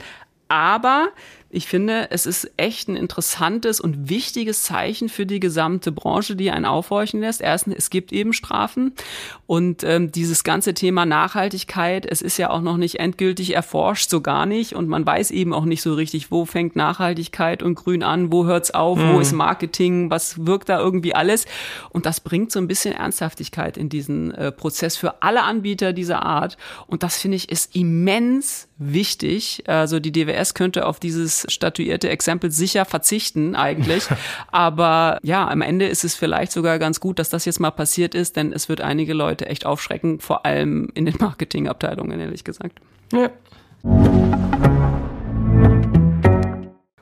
Aber 0.50 1.12
ich 1.52 1.66
finde, 1.66 2.10
es 2.10 2.26
ist 2.26 2.50
echt 2.56 2.88
ein 2.88 2.94
interessantes 2.94 3.80
und 3.80 4.08
wichtiges 4.08 4.62
Zeichen 4.62 5.08
für 5.08 5.26
die 5.26 5.40
gesamte 5.40 5.90
Branche, 5.90 6.36
die 6.36 6.52
einen 6.52 6.64
aufhorchen 6.64 7.20
lässt. 7.20 7.40
Erstens, 7.40 7.74
es 7.76 7.90
gibt 7.90 8.12
eben 8.12 8.32
Strafen 8.32 8.94
und 9.46 9.82
ähm, 9.82 10.12
dieses 10.12 10.44
ganze 10.44 10.74
Thema 10.74 11.06
Nachhaltigkeit, 11.06 12.06
es 12.06 12.22
ist 12.22 12.38
ja 12.38 12.50
auch 12.50 12.60
noch 12.60 12.76
nicht 12.76 13.00
endgültig 13.00 13.54
erforscht, 13.54 14.10
so 14.10 14.20
gar 14.20 14.46
nicht 14.46 14.74
und 14.74 14.88
man 14.88 15.04
weiß 15.04 15.32
eben 15.32 15.52
auch 15.52 15.64
nicht 15.64 15.82
so 15.82 15.94
richtig, 15.94 16.30
wo 16.30 16.44
fängt 16.44 16.76
Nachhaltigkeit 16.76 17.64
und 17.64 17.74
Grün 17.74 18.04
an, 18.04 18.30
wo 18.30 18.44
hört's 18.44 18.70
auf, 18.70 18.98
mhm. 18.98 19.14
wo 19.14 19.20
ist 19.20 19.32
Marketing, 19.32 20.08
was 20.08 20.46
wirkt 20.46 20.68
da 20.68 20.78
irgendwie 20.78 21.16
alles 21.16 21.46
und 21.90 22.06
das 22.06 22.20
bringt 22.20 22.52
so 22.52 22.60
ein 22.60 22.68
bisschen 22.68 22.94
Ernsthaftigkeit 22.94 23.76
in 23.76 23.88
diesen 23.88 24.32
äh, 24.32 24.52
Prozess 24.52 24.96
für 24.96 25.20
alle 25.22 25.42
Anbieter 25.42 25.92
dieser 25.92 26.22
Art 26.22 26.56
und 26.86 27.02
das 27.02 27.18
finde 27.18 27.36
ich 27.36 27.50
ist 27.50 27.74
immens 27.74 28.68
wichtig. 28.80 29.64
Also 29.66 30.00
die 30.00 30.10
DWS 30.10 30.54
könnte 30.54 30.86
auf 30.86 30.98
dieses 31.40 31.52
statuierte 31.52 32.08
Exempel 32.08 32.50
sicher 32.50 32.84
verzichten 32.84 33.54
eigentlich. 33.54 34.08
Aber 34.50 35.18
ja, 35.22 35.48
am 35.48 35.62
Ende 35.62 35.86
ist 35.86 36.04
es 36.04 36.14
vielleicht 36.14 36.52
sogar 36.52 36.78
ganz 36.78 37.00
gut, 37.00 37.18
dass 37.18 37.30
das 37.30 37.44
jetzt 37.44 37.60
mal 37.60 37.70
passiert 37.70 38.14
ist, 38.14 38.36
denn 38.36 38.52
es 38.52 38.68
wird 38.68 38.80
einige 38.80 39.14
Leute 39.14 39.46
echt 39.46 39.66
aufschrecken, 39.66 40.20
vor 40.20 40.46
allem 40.46 40.90
in 40.94 41.06
den 41.06 41.16
Marketingabteilungen, 41.20 42.20
ehrlich 42.20 42.44
gesagt. 42.44 42.80
Ja. 43.12 43.30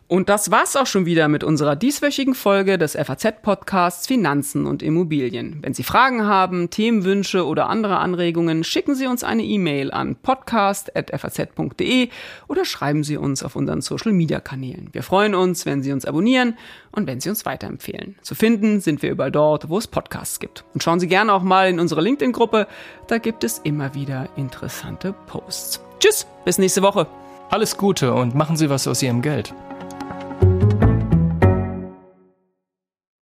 Und 0.08 0.30
das 0.30 0.50
war's 0.50 0.74
auch 0.74 0.86
schon 0.86 1.04
wieder 1.04 1.28
mit 1.28 1.44
unserer 1.44 1.76
dieswöchigen 1.76 2.34
Folge 2.34 2.78
des 2.78 2.96
FAZ-Podcasts 2.96 4.06
Finanzen 4.06 4.66
und 4.66 4.82
Immobilien. 4.82 5.58
Wenn 5.60 5.74
Sie 5.74 5.82
Fragen 5.82 6.24
haben, 6.24 6.70
Themenwünsche 6.70 7.44
oder 7.44 7.68
andere 7.68 7.98
Anregungen, 7.98 8.64
schicken 8.64 8.94
Sie 8.94 9.06
uns 9.06 9.22
eine 9.22 9.42
E-Mail 9.42 9.90
an 9.90 10.16
podcast.faz.de 10.16 12.08
oder 12.48 12.64
schreiben 12.64 13.04
Sie 13.04 13.18
uns 13.18 13.42
auf 13.42 13.54
unseren 13.54 13.82
Social-Media-Kanälen. 13.82 14.88
Wir 14.92 15.02
freuen 15.02 15.34
uns, 15.34 15.66
wenn 15.66 15.82
Sie 15.82 15.92
uns 15.92 16.06
abonnieren 16.06 16.56
und 16.90 17.06
wenn 17.06 17.20
Sie 17.20 17.28
uns 17.28 17.44
weiterempfehlen. 17.44 18.16
Zu 18.22 18.34
finden 18.34 18.80
sind 18.80 19.02
wir 19.02 19.10
überall 19.10 19.30
dort, 19.30 19.68
wo 19.68 19.76
es 19.76 19.86
Podcasts 19.86 20.40
gibt. 20.40 20.64
Und 20.72 20.82
schauen 20.82 21.00
Sie 21.00 21.08
gerne 21.08 21.34
auch 21.34 21.42
mal 21.42 21.68
in 21.68 21.78
unsere 21.78 22.00
LinkedIn-Gruppe, 22.00 22.66
da 23.08 23.18
gibt 23.18 23.44
es 23.44 23.58
immer 23.58 23.94
wieder 23.94 24.30
interessante 24.36 25.14
Posts. 25.26 25.82
Tschüss, 26.00 26.26
bis 26.46 26.56
nächste 26.56 26.80
Woche. 26.80 27.06
Alles 27.50 27.76
Gute 27.76 28.14
und 28.14 28.34
machen 28.34 28.56
Sie 28.56 28.70
was 28.70 28.88
aus 28.88 29.02
Ihrem 29.02 29.20
Geld. 29.20 29.52